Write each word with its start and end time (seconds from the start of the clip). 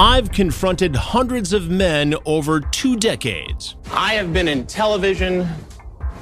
I've 0.00 0.32
confronted 0.32 0.96
hundreds 0.96 1.52
of 1.52 1.68
men 1.68 2.14
over 2.24 2.58
two 2.58 2.96
decades. 2.96 3.76
I 3.92 4.14
have 4.14 4.32
been 4.32 4.48
in 4.48 4.66
television 4.66 5.46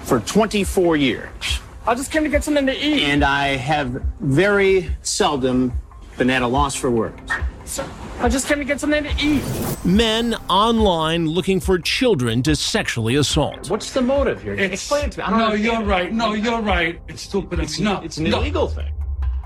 for 0.03 0.19
24 0.19 0.97
years. 0.97 1.61
I 1.87 1.95
just 1.95 2.11
came 2.11 2.25
to 2.25 2.29
get 2.29 2.43
something 2.43 2.67
to 2.67 2.77
eat. 2.77 3.05
And 3.05 3.23
I 3.23 3.51
have 3.51 4.03
very 4.19 4.91
seldom 5.03 5.73
been 6.17 6.29
at 6.29 6.43
a 6.43 6.47
loss 6.49 6.75
for 6.75 6.91
words. 6.91 7.21
Sir, 7.67 7.89
I 8.19 8.29
just 8.29 8.49
came 8.49 8.59
to 8.59 8.65
get 8.65 8.81
something 8.81 9.05
to 9.05 9.15
eat. 9.17 9.45
Men 9.85 10.35
online 10.51 11.29
looking 11.29 11.61
for 11.61 11.79
children 11.79 12.43
to 12.43 12.57
sexually 12.57 13.15
assault. 13.15 13.71
What's 13.71 13.93
the 13.93 14.03
motive 14.03 14.43
here? 14.43 14.55
It's, 14.55 14.73
Explain 14.75 15.05
it 15.05 15.13
to 15.13 15.19
me. 15.21 15.25
I 15.25 15.31
don't 15.31 15.39
no, 15.39 15.45
understand. 15.51 15.79
you're 15.79 15.89
right. 15.89 16.13
No, 16.13 16.33
you're 16.33 16.63
right. 16.63 17.01
It's 17.07 17.23
stupid. 17.23 17.61
It's, 17.61 17.79
no, 17.79 18.01
it's 18.01 18.17
an 18.17 18.25
no. 18.25 18.41
illegal 18.41 18.67
thing. 18.67 18.93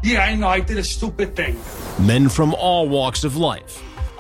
Yeah, 0.03 0.25
I 0.25 0.37
know. 0.37 0.49
I 0.49 0.61
did 0.61 0.79
a 0.79 0.85
stupid 0.85 1.37
thing. 1.37 1.61
Men 2.01 2.31
from 2.31 2.55
all 2.55 2.89
walks 2.89 3.25
of 3.25 3.37
life 3.37 3.83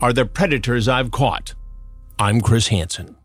are 0.00 0.12
the 0.12 0.24
predators 0.24 0.88
I've 0.88 1.10
caught. 1.10 1.54
I'm 2.18 2.40
Chris 2.40 2.68
Hansen. 2.68 3.16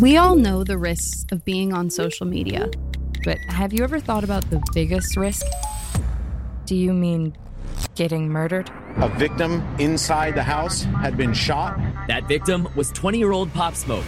We 0.00 0.16
all 0.16 0.36
know 0.36 0.64
the 0.64 0.78
risks 0.78 1.26
of 1.32 1.44
being 1.44 1.72
on 1.72 1.90
social 1.90 2.26
media. 2.26 2.70
But 3.24 3.38
have 3.48 3.72
you 3.72 3.84
ever 3.84 4.00
thought 4.00 4.24
about 4.24 4.48
the 4.48 4.62
biggest 4.72 5.16
risk? 5.16 5.44
Do 6.64 6.74
you 6.74 6.92
mean 6.94 7.36
getting 7.96 8.28
murdered? 8.28 8.70
A 8.96 9.08
victim 9.08 9.62
inside 9.78 10.34
the 10.34 10.42
house 10.42 10.84
had 10.84 11.16
been 11.16 11.34
shot. 11.34 11.78
That 12.08 12.28
victim 12.28 12.68
was 12.74 12.90
20 12.92 13.18
year 13.18 13.32
old 13.32 13.52
Pop 13.52 13.74
Smoke. 13.74 14.06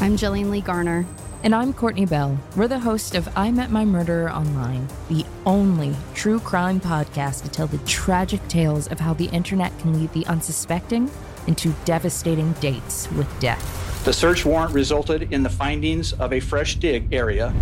I'm 0.00 0.16
Jillian 0.16 0.50
Lee 0.50 0.60
Garner. 0.60 1.04
And 1.42 1.54
I'm 1.54 1.74
Courtney 1.74 2.06
Bell. 2.06 2.36
We're 2.56 2.66
the 2.66 2.78
host 2.78 3.14
of 3.14 3.28
I 3.36 3.50
Met 3.50 3.70
My 3.70 3.84
Murderer 3.84 4.32
Online, 4.32 4.88
the 5.08 5.24
only 5.44 5.94
true 6.14 6.40
crime 6.40 6.80
podcast 6.80 7.42
to 7.42 7.50
tell 7.50 7.66
the 7.66 7.78
tragic 7.78 8.46
tales 8.48 8.88
of 8.88 8.98
how 8.98 9.12
the 9.12 9.26
internet 9.26 9.78
can 9.78 9.92
lead 9.92 10.12
the 10.12 10.26
unsuspecting 10.26 11.10
into 11.46 11.74
devastating 11.84 12.52
dates 12.54 13.08
with 13.12 13.28
death. 13.38 14.04
The 14.04 14.14
search 14.14 14.46
warrant 14.46 14.72
resulted 14.72 15.30
in 15.32 15.42
the 15.42 15.50
findings 15.50 16.14
of 16.14 16.32
a 16.32 16.40
fresh 16.40 16.76
dig 16.76 17.12
area. 17.12 17.54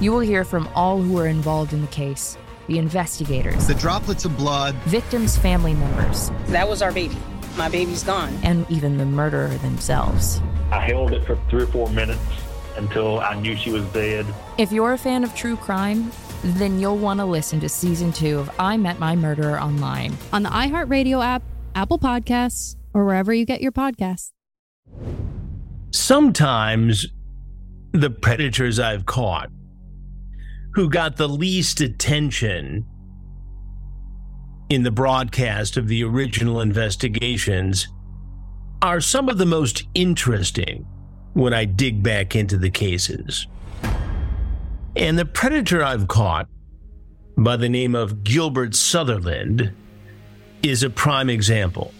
You 0.00 0.12
will 0.12 0.20
hear 0.20 0.44
from 0.44 0.68
all 0.74 1.00
who 1.00 1.16
are 1.18 1.28
involved 1.28 1.72
in 1.72 1.82
the 1.82 1.88
case 1.88 2.36
the 2.66 2.78
investigators, 2.78 3.68
the 3.68 3.74
droplets 3.74 4.24
of 4.24 4.36
blood, 4.36 4.74
victims' 4.86 5.38
family 5.38 5.74
members. 5.74 6.30
That 6.46 6.68
was 6.68 6.82
our 6.82 6.92
baby. 6.92 7.16
My 7.56 7.68
baby's 7.68 8.02
gone. 8.02 8.36
And 8.42 8.68
even 8.68 8.98
the 8.98 9.06
murderer 9.06 9.56
themselves. 9.58 10.40
I 10.72 10.80
held 10.80 11.12
it 11.12 11.24
for 11.24 11.38
three 11.48 11.62
or 11.62 11.66
four 11.68 11.88
minutes 11.90 12.20
until 12.76 13.20
I 13.20 13.34
knew 13.34 13.56
she 13.56 13.70
was 13.70 13.84
dead. 13.86 14.26
If 14.58 14.72
you're 14.72 14.92
a 14.92 14.98
fan 14.98 15.24
of 15.24 15.34
true 15.34 15.56
crime, 15.56 16.10
then 16.42 16.78
you'll 16.78 16.98
want 16.98 17.20
to 17.20 17.24
listen 17.24 17.60
to 17.60 17.68
season 17.68 18.12
two 18.12 18.38
of 18.38 18.50
I 18.58 18.76
Met 18.76 18.98
My 18.98 19.16
Murderer 19.16 19.60
online 19.60 20.16
on 20.32 20.42
the 20.42 20.50
iHeartRadio 20.50 21.24
app, 21.24 21.42
Apple 21.74 21.98
Podcasts, 21.98 22.76
or 22.92 23.04
wherever 23.04 23.32
you 23.32 23.44
get 23.44 23.60
your 23.60 23.72
podcasts. 23.72 24.30
Sometimes 25.90 27.06
the 27.92 28.10
predators 28.10 28.78
I've 28.78 29.06
caught 29.06 29.50
who 30.74 30.90
got 30.90 31.16
the 31.16 31.28
least 31.28 31.80
attention 31.80 32.84
in 34.68 34.82
the 34.82 34.90
broadcast 34.90 35.76
of 35.76 35.88
the 35.88 36.02
original 36.02 36.60
investigations 36.60 37.88
are 38.82 39.00
some 39.00 39.28
of 39.28 39.38
the 39.38 39.46
most 39.46 39.84
interesting 39.94 40.86
when 41.34 41.52
I 41.52 41.64
dig 41.64 42.02
back 42.02 42.34
into 42.34 42.56
the 42.56 42.70
cases. 42.70 43.46
And 44.96 45.18
the 45.18 45.24
predator 45.24 45.82
I've 45.82 46.08
caught 46.08 46.48
by 47.36 47.56
the 47.56 47.68
name 47.68 47.94
of 47.94 48.22
Gilbert 48.22 48.74
Sutherland 48.74 49.72
is 50.62 50.82
a 50.82 50.90
prime 50.90 51.28
example. 51.28 51.92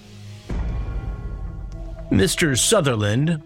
Mr. 2.10 2.56
Sutherland, 2.56 3.42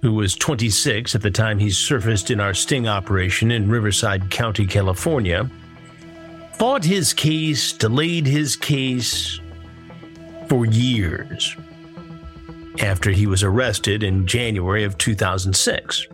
who 0.00 0.14
was 0.14 0.34
26 0.34 1.14
at 1.14 1.20
the 1.20 1.30
time 1.30 1.58
he 1.58 1.70
surfaced 1.70 2.30
in 2.30 2.40
our 2.40 2.54
sting 2.54 2.88
operation 2.88 3.50
in 3.50 3.68
Riverside 3.68 4.30
County, 4.30 4.66
California, 4.66 5.50
fought 6.54 6.84
his 6.84 7.12
case, 7.12 7.72
delayed 7.72 8.26
his 8.26 8.56
case 8.56 9.38
for 10.48 10.64
years 10.64 11.56
after 12.80 13.10
he 13.10 13.26
was 13.26 13.42
arrested 13.42 14.02
in 14.02 14.26
January 14.26 14.84
of 14.84 14.98
2006. 14.98 16.06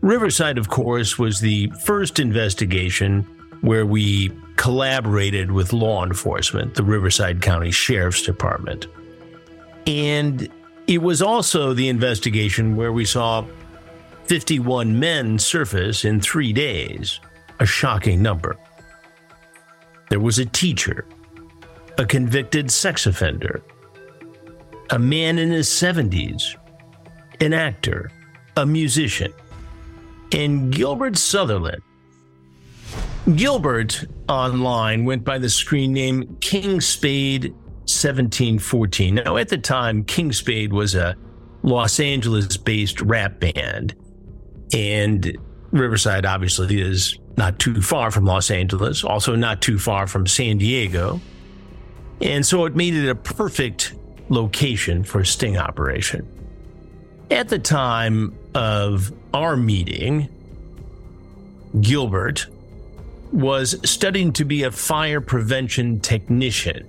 Riverside, 0.00 0.58
of 0.58 0.68
course, 0.68 1.18
was 1.18 1.40
the 1.40 1.70
first 1.84 2.18
investigation 2.18 3.22
where 3.60 3.86
we 3.86 4.32
collaborated 4.56 5.50
with 5.50 5.72
law 5.72 6.04
enforcement, 6.04 6.74
the 6.74 6.82
Riverside 6.82 7.40
County 7.40 7.70
Sheriff's 7.70 8.22
Department. 8.22 8.86
And 9.86 10.48
it 10.86 11.00
was 11.00 11.22
also 11.22 11.72
the 11.72 11.88
investigation 11.88 12.76
where 12.76 12.92
we 12.92 13.04
saw 13.04 13.46
51 14.24 14.98
men 14.98 15.38
surface 15.38 16.04
in 16.04 16.20
three 16.20 16.52
days, 16.52 17.20
a 17.60 17.66
shocking 17.66 18.22
number. 18.22 18.56
There 20.10 20.20
was 20.20 20.38
a 20.38 20.46
teacher, 20.46 21.06
a 21.98 22.04
convicted 22.04 22.70
sex 22.70 23.06
offender, 23.06 23.62
a 24.92 24.98
man 24.98 25.38
in 25.38 25.50
his 25.50 25.68
70s, 25.68 26.54
an 27.40 27.54
actor, 27.54 28.10
a 28.58 28.66
musician, 28.66 29.32
and 30.32 30.72
Gilbert 30.72 31.16
Sutherland. 31.16 31.82
Gilbert 33.34 34.04
online 34.28 35.06
went 35.06 35.24
by 35.24 35.38
the 35.38 35.48
screen 35.48 35.94
name 35.94 36.36
King 36.40 36.80
Spade 36.80 37.52
1714. 37.88 39.14
Now, 39.14 39.38
at 39.38 39.48
the 39.48 39.56
time, 39.56 40.04
King 40.04 40.30
Spade 40.32 40.72
was 40.72 40.94
a 40.94 41.16
Los 41.62 41.98
Angeles 41.98 42.58
based 42.58 43.00
rap 43.00 43.40
band, 43.40 43.94
and 44.74 45.38
Riverside 45.70 46.26
obviously 46.26 46.82
is 46.82 47.18
not 47.38 47.58
too 47.58 47.80
far 47.80 48.10
from 48.10 48.26
Los 48.26 48.50
Angeles, 48.50 49.04
also 49.04 49.36
not 49.36 49.62
too 49.62 49.78
far 49.78 50.06
from 50.06 50.26
San 50.26 50.58
Diego. 50.58 51.18
And 52.20 52.44
so 52.44 52.66
it 52.66 52.76
made 52.76 52.94
it 52.94 53.08
a 53.08 53.14
perfect 53.14 53.94
location 54.32 55.04
for 55.04 55.20
a 55.20 55.26
sting 55.26 55.56
operation. 55.56 56.26
At 57.30 57.48
the 57.48 57.58
time 57.58 58.36
of 58.54 59.12
our 59.32 59.56
meeting, 59.56 60.28
Gilbert 61.80 62.46
was 63.32 63.76
studying 63.88 64.32
to 64.34 64.44
be 64.44 64.64
a 64.64 64.70
fire 64.70 65.20
prevention 65.20 66.00
technician. 66.00 66.86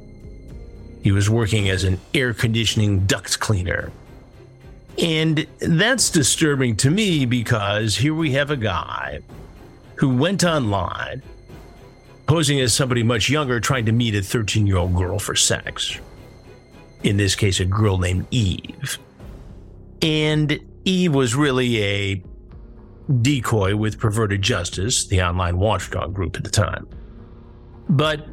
He 1.01 1.11
was 1.11 1.29
working 1.29 1.69
as 1.69 1.83
an 1.83 1.99
air 2.13 2.33
conditioning 2.33 3.05
duct 3.05 3.39
cleaner. 3.39 3.91
And 4.97 5.47
that's 5.59 6.09
disturbing 6.09 6.75
to 6.77 6.91
me 6.91 7.25
because 7.25 7.95
here 7.95 8.13
we 8.13 8.31
have 8.33 8.51
a 8.51 8.57
guy 8.57 9.19
who 9.95 10.15
went 10.15 10.43
online 10.43 11.23
posing 12.25 12.59
as 12.59 12.73
somebody 12.73 13.03
much 13.03 13.29
younger 13.29 13.59
trying 13.59 13.85
to 13.85 13.91
meet 13.91 14.15
a 14.15 14.21
13 14.21 14.67
year 14.67 14.77
old 14.77 14.95
girl 14.95 15.19
for 15.19 15.35
sex. 15.35 15.97
In 17.03 17.17
this 17.17 17.35
case, 17.35 17.59
a 17.59 17.65
girl 17.65 17.97
named 17.97 18.27
Eve. 18.31 18.97
And 20.01 20.59
Eve 20.85 21.13
was 21.13 21.35
really 21.35 21.83
a 21.83 22.23
decoy 23.21 23.75
with 23.75 23.99
Perverted 23.99 24.41
Justice, 24.41 25.05
the 25.07 25.21
online 25.21 25.57
watchdog 25.57 26.13
group 26.13 26.37
at 26.37 26.43
the 26.43 26.49
time. 26.49 26.87
But 27.89 28.25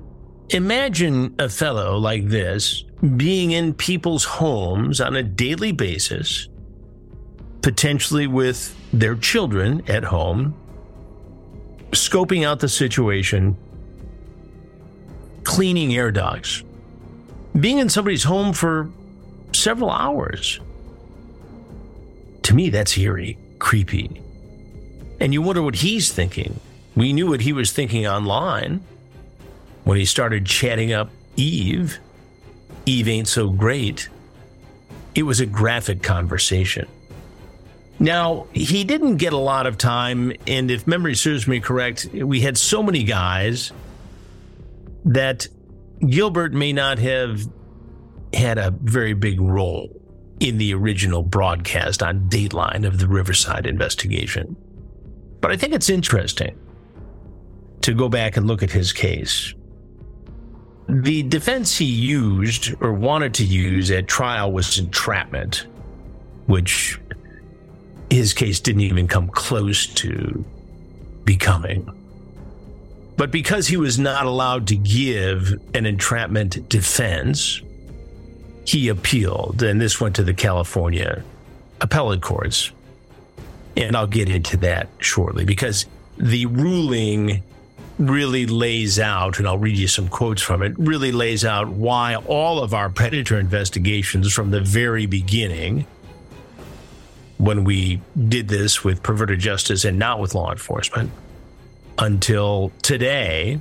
imagine 0.50 1.34
a 1.38 1.48
fellow 1.48 1.98
like 1.98 2.28
this 2.28 2.84
being 3.16 3.50
in 3.50 3.74
people's 3.74 4.24
homes 4.24 5.00
on 5.00 5.16
a 5.16 5.22
daily 5.22 5.72
basis, 5.72 6.48
potentially 7.62 8.26
with 8.26 8.76
their 8.92 9.16
children 9.16 9.82
at 9.88 10.04
home, 10.04 10.54
scoping 11.92 12.46
out 12.46 12.60
the 12.60 12.68
situation, 12.68 13.56
cleaning 15.44 15.94
air 15.94 16.12
ducts, 16.12 16.62
being 17.58 17.78
in 17.78 17.88
somebody's 17.88 18.24
home 18.24 18.52
for 18.52 18.90
several 19.52 19.90
hours. 19.90 20.60
To 22.42 22.54
me, 22.54 22.70
that's 22.70 22.96
eerie, 22.96 23.38
creepy. 23.58 24.20
And 25.20 25.32
you 25.32 25.42
wonder 25.42 25.62
what 25.62 25.76
he's 25.76 26.12
thinking. 26.12 26.58
We 26.96 27.12
knew 27.12 27.28
what 27.28 27.40
he 27.40 27.52
was 27.52 27.72
thinking 27.72 28.06
online 28.06 28.82
when 29.84 29.98
he 29.98 30.04
started 30.04 30.46
chatting 30.46 30.92
up 30.92 31.10
Eve. 31.36 31.98
Eve 32.86 33.08
ain't 33.08 33.28
so 33.28 33.50
great. 33.50 34.08
It 35.14 35.24
was 35.24 35.40
a 35.40 35.46
graphic 35.46 36.02
conversation. 36.02 36.86
Now, 37.98 38.46
he 38.54 38.82
didn't 38.84 39.16
get 39.16 39.34
a 39.34 39.38
lot 39.38 39.66
of 39.66 39.76
time, 39.76 40.32
and 40.46 40.70
if 40.70 40.86
memory 40.86 41.14
serves 41.14 41.46
me 41.46 41.60
correct, 41.60 42.08
we 42.14 42.40
had 42.40 42.56
so 42.56 42.82
many 42.82 43.04
guys 43.04 43.72
that 45.04 45.46
Gilbert 46.06 46.52
may 46.52 46.72
not 46.72 46.98
have 46.98 47.46
had 48.32 48.58
a 48.58 48.70
very 48.70 49.12
big 49.12 49.40
role 49.40 49.88
in 50.40 50.56
the 50.56 50.72
original 50.72 51.22
broadcast 51.22 52.02
on 52.02 52.28
Dateline 52.28 52.86
of 52.86 52.98
the 52.98 53.06
Riverside 53.06 53.66
investigation. 53.66 54.56
But 55.40 55.50
I 55.50 55.56
think 55.56 55.74
it's 55.74 55.90
interesting 55.90 56.58
to 57.82 57.94
go 57.94 58.08
back 58.08 58.36
and 58.36 58.46
look 58.46 58.62
at 58.62 58.70
his 58.70 58.92
case. 58.92 59.54
The 60.88 61.22
defense 61.24 61.76
he 61.76 61.84
used 61.84 62.74
or 62.80 62.92
wanted 62.92 63.34
to 63.34 63.44
use 63.44 63.90
at 63.90 64.08
trial 64.08 64.50
was 64.52 64.78
entrapment, 64.78 65.66
which 66.46 66.98
his 68.10 68.32
case 68.32 68.58
didn't 68.60 68.82
even 68.82 69.06
come 69.06 69.28
close 69.28 69.86
to 69.86 70.44
becoming. 71.24 71.99
But 73.20 73.30
because 73.30 73.68
he 73.68 73.76
was 73.76 73.98
not 73.98 74.24
allowed 74.24 74.68
to 74.68 74.76
give 74.76 75.52
an 75.74 75.84
entrapment 75.84 76.70
defense, 76.70 77.60
he 78.64 78.88
appealed, 78.88 79.62
and 79.62 79.78
this 79.78 80.00
went 80.00 80.16
to 80.16 80.22
the 80.22 80.32
California 80.32 81.22
appellate 81.82 82.22
courts. 82.22 82.70
And 83.76 83.94
I'll 83.94 84.06
get 84.06 84.30
into 84.30 84.56
that 84.58 84.88
shortly 85.00 85.44
because 85.44 85.84
the 86.16 86.46
ruling 86.46 87.42
really 87.98 88.46
lays 88.46 88.98
out, 88.98 89.38
and 89.38 89.46
I'll 89.46 89.58
read 89.58 89.76
you 89.76 89.86
some 89.86 90.08
quotes 90.08 90.40
from 90.40 90.62
it, 90.62 90.72
really 90.78 91.12
lays 91.12 91.44
out 91.44 91.68
why 91.68 92.14
all 92.14 92.62
of 92.62 92.72
our 92.72 92.88
predator 92.88 93.38
investigations 93.38 94.32
from 94.32 94.50
the 94.50 94.62
very 94.62 95.04
beginning, 95.04 95.84
when 97.36 97.64
we 97.64 98.00
did 98.30 98.48
this 98.48 98.82
with 98.82 99.02
perverted 99.02 99.40
justice 99.40 99.84
and 99.84 99.98
not 99.98 100.20
with 100.20 100.34
law 100.34 100.50
enforcement, 100.50 101.10
until 101.98 102.72
today, 102.82 103.58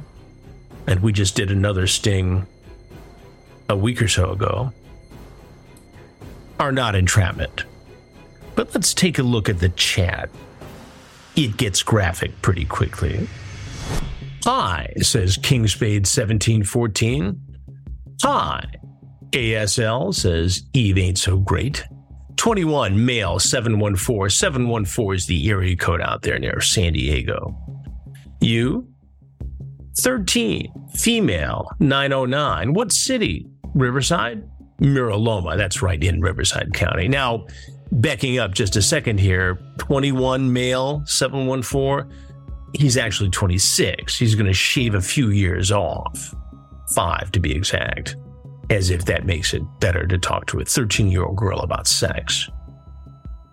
and 0.88 1.00
we 1.02 1.12
just 1.12 1.36
did 1.36 1.52
another 1.52 1.88
sting 1.88 2.46
a 3.70 3.76
week 3.76 4.02
or 4.02 4.08
so 4.08 4.32
ago, 4.32 4.74
are 6.60 6.72
not 6.72 6.96
entrapment. 6.96 7.64
But 8.56 8.74
let's 8.74 8.94
take 8.94 9.20
a 9.20 9.24
look 9.24 9.48
at 9.48 9.60
the 9.60 9.70
chat. 9.70 10.30
It 11.36 11.58
gets 11.58 11.84
graphic 11.84 12.42
pretty 12.42 12.66
quickly. 12.66 13.28
Hi, 14.44 14.94
says 15.02 15.38
King 15.38 15.68
Spade 15.68 16.08
1714. 16.08 17.40
Hi. 18.24 18.66
ASL 19.32 20.14
says 20.14 20.64
Eve 20.74 20.98
ain't 20.98 21.18
so 21.20 21.38
great. 21.38 21.86
21 22.38 23.06
male 23.06 23.38
714. 23.38 24.30
714 24.30 25.16
is 25.16 25.26
the 25.28 25.50
area 25.50 25.76
code 25.76 26.02
out 26.02 26.24
there 26.24 26.40
near 26.40 26.62
San 26.62 26.94
Diego. 26.94 27.56
You? 28.42 28.88
13 30.00 30.72
female 30.96 31.70
909. 31.80 32.74
What 32.74 32.92
city? 32.92 33.48
Riverside? 33.74 34.50
Mira 34.80 35.18
Loma. 35.18 35.58
That's 35.58 35.82
right 35.82 36.02
in 36.02 36.22
Riverside 36.22 36.74
County. 36.74 37.08
Now, 37.08 37.46
backing 37.92 38.40
up 38.40 38.54
just 38.54 38.76
a 38.76 38.82
second 38.82 39.20
here 39.20 39.60
21 39.78 40.54
male 40.54 41.04
714 41.06 42.10
he's 42.74 42.98
actually 42.98 43.30
26. 43.30 44.18
He's 44.18 44.36
going 44.36 44.46
to 44.46 44.54
shave 44.54 44.96
a 44.96 45.02
few 45.02 45.30
years 45.30 45.72
off, 45.72 46.34
five 46.94 47.32
to 47.32 47.40
be 47.40 47.54
exact, 47.56 48.16
as 48.70 48.90
if 48.90 49.06
that 49.06 49.26
makes 49.26 49.54
it 49.54 49.64
better 49.80 50.06
to 50.08 50.18
talk 50.18 50.46
to 50.48 50.60
a 50.60 50.66
13 50.66 51.10
year 51.10 51.24
old 51.24 51.38
girl 51.38 51.60
about 51.60 51.88
sex. 51.88 52.50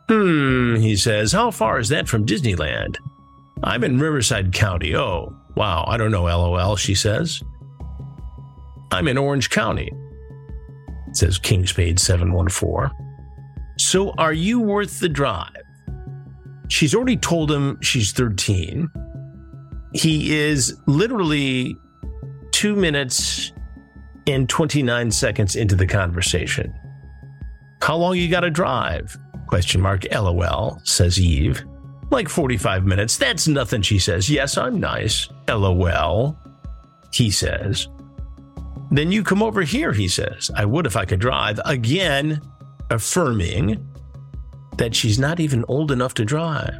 Hmm, 0.08 0.76
he 0.76 0.96
says, 0.96 1.32
how 1.32 1.50
far 1.50 1.78
is 1.78 1.88
that 1.88 2.08
from 2.08 2.26
Disneyland? 2.26 2.96
I'm 3.62 3.84
in 3.84 3.98
Riverside 3.98 4.52
County. 4.52 4.94
Oh, 4.94 5.34
wow, 5.56 5.84
I 5.86 5.96
don't 5.96 6.10
know, 6.10 6.24
lol, 6.24 6.76
she 6.76 6.94
says. 6.94 7.42
I'm 8.92 9.08
in 9.08 9.18
Orange 9.18 9.50
County, 9.50 9.90
says 11.12 11.38
King 11.38 11.66
Spade 11.66 11.98
714. 11.98 12.90
So 13.78 14.12
are 14.12 14.32
you 14.32 14.60
worth 14.60 15.00
the 15.00 15.08
drive? 15.08 15.50
She's 16.68 16.94
already 16.94 17.16
told 17.16 17.50
him 17.50 17.78
she's 17.80 18.12
13 18.12 18.90
he 19.96 20.36
is 20.36 20.78
literally 20.86 21.76
two 22.50 22.76
minutes 22.76 23.52
and 24.26 24.48
29 24.48 25.10
seconds 25.10 25.56
into 25.56 25.74
the 25.74 25.86
conversation. 25.86 26.74
How 27.80 27.96
long 27.96 28.16
you 28.16 28.28
got 28.28 28.40
to 28.40 28.50
drive? 28.50 29.16
Question 29.46 29.80
mark 29.80 30.04
LOL, 30.12 30.80
says 30.84 31.20
Eve. 31.20 31.64
Like 32.10 32.28
45 32.28 32.84
minutes. 32.84 33.16
That's 33.16 33.48
nothing, 33.48 33.82
she 33.82 33.98
says. 33.98 34.30
Yes, 34.30 34.56
I'm 34.56 34.78
nice. 34.78 35.28
LOL, 35.48 36.38
he 37.12 37.30
says. 37.30 37.88
Then 38.90 39.10
you 39.10 39.24
come 39.24 39.42
over 39.42 39.62
here, 39.62 39.92
he 39.92 40.08
says. 40.08 40.50
I 40.54 40.64
would 40.64 40.86
if 40.86 40.96
I 40.96 41.04
could 41.04 41.20
drive. 41.20 41.60
Again, 41.64 42.40
affirming 42.90 43.84
that 44.76 44.94
she's 44.94 45.18
not 45.18 45.40
even 45.40 45.64
old 45.68 45.90
enough 45.90 46.14
to 46.14 46.24
drive. 46.24 46.74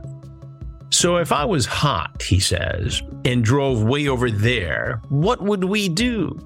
So 0.90 1.16
if 1.16 1.32
I 1.32 1.44
was 1.44 1.66
hot, 1.66 2.22
he 2.22 2.38
says, 2.38 3.02
and 3.24 3.44
drove 3.44 3.82
way 3.82 4.08
over 4.08 4.30
there, 4.30 5.02
what 5.08 5.42
would 5.42 5.64
we 5.64 5.88
do? 5.88 6.38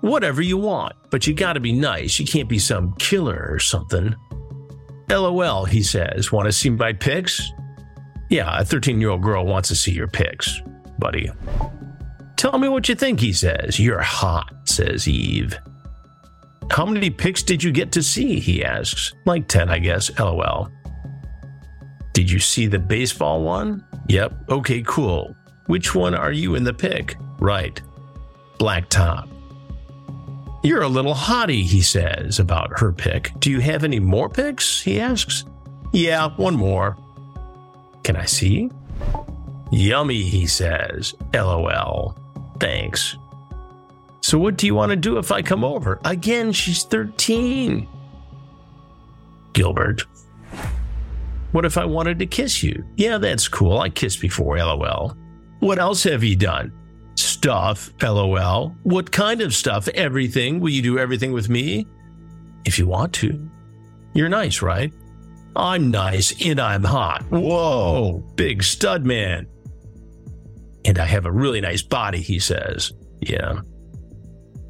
Whatever 0.00 0.42
you 0.42 0.56
want, 0.56 0.94
but 1.10 1.26
you 1.26 1.34
gotta 1.34 1.60
be 1.60 1.72
nice. 1.72 2.18
You 2.18 2.26
can't 2.26 2.48
be 2.48 2.58
some 2.58 2.92
killer 2.94 3.48
or 3.50 3.58
something. 3.58 4.14
LOL, 5.12 5.64
he 5.64 5.82
says. 5.82 6.32
Want 6.32 6.46
to 6.46 6.52
see 6.52 6.70
my 6.70 6.92
pics? 6.92 7.52
Yeah, 8.30 8.60
a 8.60 8.64
13 8.64 9.00
year 9.00 9.10
old 9.10 9.22
girl 9.22 9.44
wants 9.44 9.68
to 9.68 9.76
see 9.76 9.92
your 9.92 10.08
pics, 10.08 10.60
buddy. 10.98 11.30
Tell 12.36 12.58
me 12.58 12.68
what 12.68 12.88
you 12.88 12.94
think, 12.94 13.20
he 13.20 13.32
says. 13.32 13.78
You're 13.78 14.00
hot, 14.00 14.52
says 14.64 15.06
Eve. 15.06 15.56
How 16.70 16.86
many 16.86 17.10
pics 17.10 17.42
did 17.42 17.62
you 17.62 17.70
get 17.70 17.92
to 17.92 18.02
see? 18.02 18.40
He 18.40 18.64
asks. 18.64 19.12
Like 19.26 19.46
10, 19.48 19.68
I 19.68 19.78
guess. 19.78 20.10
LOL. 20.18 20.70
Did 22.14 22.30
you 22.30 22.38
see 22.38 22.66
the 22.66 22.78
baseball 22.78 23.42
one? 23.42 23.84
Yep. 24.08 24.32
Okay, 24.48 24.82
cool. 24.82 25.36
Which 25.66 25.94
one 25.94 26.14
are 26.14 26.32
you 26.32 26.54
in 26.54 26.64
the 26.64 26.74
pic? 26.74 27.16
Right. 27.38 27.80
Black 28.58 28.88
top. 28.88 29.28
You're 30.62 30.82
a 30.82 30.88
little 30.88 31.14
hottie, 31.14 31.64
he 31.64 31.80
says 31.82 32.38
about 32.38 32.78
her 32.78 32.92
pic. 32.92 33.32
Do 33.40 33.50
you 33.50 33.60
have 33.60 33.82
any 33.82 33.98
more 33.98 34.28
pics? 34.28 34.80
He 34.80 35.00
asks. 35.00 35.44
Yeah, 35.92 36.30
one 36.36 36.54
more. 36.54 36.96
Can 38.04 38.16
I 38.16 38.26
see? 38.26 38.70
Yummy, 39.72 40.22
he 40.22 40.46
says. 40.46 41.14
LOL. 41.34 42.16
Thanks. 42.60 43.16
So, 44.20 44.38
what 44.38 44.56
do 44.56 44.66
you 44.66 44.74
want 44.74 44.90
to 44.90 44.96
do 44.96 45.18
if 45.18 45.32
I 45.32 45.42
come 45.42 45.64
over? 45.64 46.00
Again, 46.04 46.52
she's 46.52 46.84
13. 46.84 47.88
Gilbert. 49.52 50.04
What 51.50 51.64
if 51.64 51.76
I 51.76 51.84
wanted 51.84 52.20
to 52.20 52.26
kiss 52.26 52.62
you? 52.62 52.84
Yeah, 52.96 53.18
that's 53.18 53.48
cool. 53.48 53.78
I 53.78 53.88
kissed 53.88 54.20
before, 54.20 54.56
lol. 54.58 55.16
What 55.58 55.78
else 55.78 56.04
have 56.04 56.22
you 56.22 56.36
done? 56.36 56.72
Stuff, 57.42 57.92
lol. 58.00 58.68
What 58.84 59.10
kind 59.10 59.40
of 59.40 59.52
stuff? 59.52 59.88
Everything. 59.88 60.60
Will 60.60 60.70
you 60.70 60.80
do 60.80 60.96
everything 60.96 61.32
with 61.32 61.48
me? 61.48 61.88
If 62.64 62.78
you 62.78 62.86
want 62.86 63.12
to. 63.14 63.50
You're 64.14 64.28
nice, 64.28 64.62
right? 64.62 64.92
I'm 65.56 65.90
nice 65.90 66.32
and 66.40 66.60
I'm 66.60 66.84
hot. 66.84 67.24
Whoa, 67.30 68.22
big 68.36 68.62
stud 68.62 69.04
man. 69.04 69.48
And 70.84 71.00
I 71.00 71.04
have 71.04 71.26
a 71.26 71.32
really 71.32 71.60
nice 71.60 71.82
body, 71.82 72.20
he 72.20 72.38
says. 72.38 72.92
Yeah. 73.18 73.62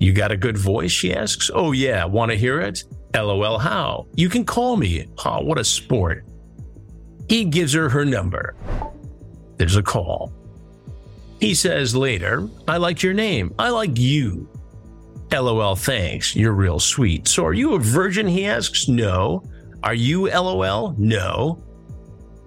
You 0.01 0.15
got 0.15 0.33
a 0.33 0.37
good 0.39 0.57
voice, 0.57 0.93
she 0.93 1.13
asks. 1.13 1.51
Oh, 1.53 1.73
yeah. 1.73 2.07
Want 2.07 2.31
to 2.31 2.39
hear 2.39 2.59
it? 2.59 2.85
LOL, 3.15 3.59
how? 3.59 4.07
You 4.17 4.31
can 4.31 4.47
call 4.47 4.79
me. 4.79 5.09
Oh, 5.27 5.43
what 5.43 5.59
a 5.59 5.65
sport. 5.65 6.25
He 7.29 7.45
gives 7.45 7.75
her 7.75 7.91
her 7.91 8.07
number. 8.07 8.55
There's 9.59 9.77
a 9.77 9.83
call. 9.83 10.33
He 11.43 11.55
says 11.55 11.97
later, 11.97 12.49
I 12.69 12.77
like 12.77 13.03
your 13.03 13.15
name. 13.15 13.53
I 13.59 13.71
like 13.71 13.99
you. 13.99 14.49
LOL, 15.33 15.75
thanks. 15.75 16.37
You're 16.37 16.53
real 16.53 16.79
sweet. 16.79 17.27
So 17.27 17.45
are 17.45 17.53
you 17.53 17.75
a 17.75 17.81
virgin? 17.81 18.29
He 18.29 18.47
asks. 18.47 18.87
No. 18.87 19.43
Are 19.83 19.93
you 19.93 20.31
LOL? 20.31 20.95
No. 20.97 21.61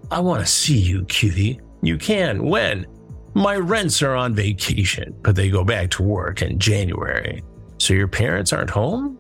I 0.10 0.22
want 0.22 0.40
to 0.40 0.48
see 0.50 0.78
you, 0.78 1.04
cutie. 1.06 1.60
You 1.82 1.98
can. 1.98 2.46
When? 2.46 2.86
My 3.34 3.58
rents 3.58 4.02
are 4.02 4.16
on 4.16 4.34
vacation, 4.34 5.14
but 5.24 5.36
they 5.36 5.50
go 5.50 5.66
back 5.66 5.92
to 5.92 6.04
work 6.04 6.42
in 6.42 6.58
January. 6.58 7.44
So 7.80 7.94
your 7.94 8.08
parents 8.08 8.54
aren't 8.54 8.70
home? 8.70 9.16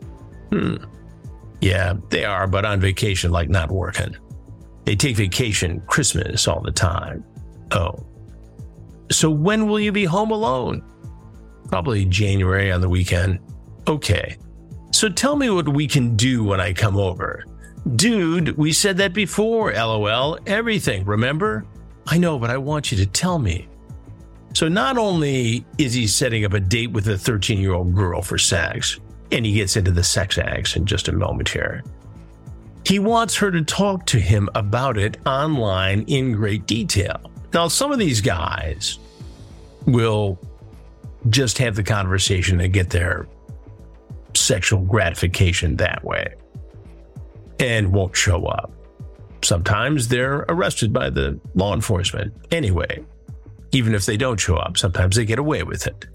Hmm. 0.51 0.75
Yeah, 1.59 1.95
they 2.11 2.23
are, 2.23 2.47
but 2.47 2.63
on 2.63 2.79
vacation, 2.79 3.29
like 3.29 3.49
not 3.49 3.69
working. 3.71 4.15
They 4.85 4.95
take 4.95 5.17
vacation 5.17 5.81
Christmas 5.81 6.47
all 6.47 6.61
the 6.61 6.71
time. 6.71 7.25
Oh. 7.73 7.93
So 9.11 9.29
when 9.29 9.67
will 9.67 9.79
you 9.79 9.91
be 9.91 10.05
home 10.05 10.31
alone? 10.31 10.83
Probably 11.67 12.05
January 12.05 12.71
on 12.71 12.81
the 12.81 12.89
weekend. 12.89 13.39
Okay. 13.87 14.37
So 14.91 15.09
tell 15.09 15.35
me 15.35 15.49
what 15.49 15.67
we 15.67 15.87
can 15.87 16.15
do 16.15 16.43
when 16.43 16.59
I 16.59 16.73
come 16.73 16.97
over. 16.97 17.43
Dude, 17.95 18.57
we 18.57 18.71
said 18.71 18.97
that 18.97 19.13
before, 19.13 19.73
lol. 19.73 20.39
Everything, 20.47 21.05
remember? 21.05 21.65
I 22.07 22.17
know, 22.17 22.39
but 22.39 22.49
I 22.49 22.57
want 22.57 22.91
you 22.91 22.97
to 22.97 23.05
tell 23.05 23.37
me. 23.37 23.67
So 24.53 24.67
not 24.67 24.97
only 24.97 25.65
is 25.77 25.93
he 25.93 26.07
setting 26.07 26.45
up 26.45 26.53
a 26.53 26.59
date 26.59 26.91
with 26.91 27.07
a 27.09 27.17
13 27.17 27.59
year 27.59 27.73
old 27.73 27.93
girl 27.93 28.21
for 28.21 28.37
sex, 28.37 28.99
and 29.31 29.45
he 29.45 29.53
gets 29.53 29.75
into 29.75 29.91
the 29.91 30.03
sex 30.03 30.37
acts 30.37 30.75
in 30.75 30.85
just 30.85 31.09
a 31.09 31.11
moment 31.11 31.49
here, 31.49 31.83
he 32.85 32.99
wants 32.99 33.35
her 33.35 33.51
to 33.51 33.63
talk 33.63 34.05
to 34.07 34.19
him 34.19 34.47
about 34.55 34.97
it 34.97 35.17
online 35.25 36.03
in 36.03 36.31
great 36.31 36.65
detail. 36.65 37.19
Now, 37.55 37.69
some 37.69 37.93
of 37.93 37.99
these 37.99 38.19
guys 38.19 38.99
will 39.85 40.37
just 41.29 41.57
have 41.59 41.77
the 41.77 41.83
conversation 41.83 42.59
and 42.59 42.73
get 42.73 42.89
their 42.89 43.27
sexual 44.33 44.81
gratification 44.81 45.77
that 45.77 46.03
way 46.03 46.35
and 47.61 47.93
won't 47.93 48.13
show 48.13 48.45
up. 48.45 48.73
Sometimes 49.41 50.09
they're 50.09 50.45
arrested 50.49 50.91
by 50.91 51.09
the 51.09 51.39
law 51.53 51.73
enforcement 51.73 52.33
anyway. 52.51 53.01
Even 53.71 53.95
if 53.95 54.05
they 54.05 54.17
don't 54.17 54.37
show 54.37 54.57
up, 54.57 54.77
sometimes 54.77 55.15
they 55.15 55.23
get 55.23 55.39
away 55.39 55.63
with 55.63 55.87
it. 55.87 56.07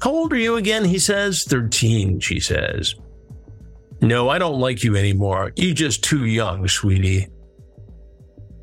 How 0.00 0.12
old 0.12 0.32
are 0.32 0.36
you 0.36 0.54
again? 0.54 0.84
He 0.84 1.00
says. 1.00 1.42
13, 1.42 2.20
she 2.20 2.38
says. 2.38 2.94
No, 4.00 4.28
I 4.28 4.38
don't 4.38 4.60
like 4.60 4.84
you 4.84 4.94
anymore. 4.94 5.52
You're 5.56 5.74
just 5.74 6.04
too 6.04 6.26
young, 6.26 6.68
sweetie. 6.68 7.26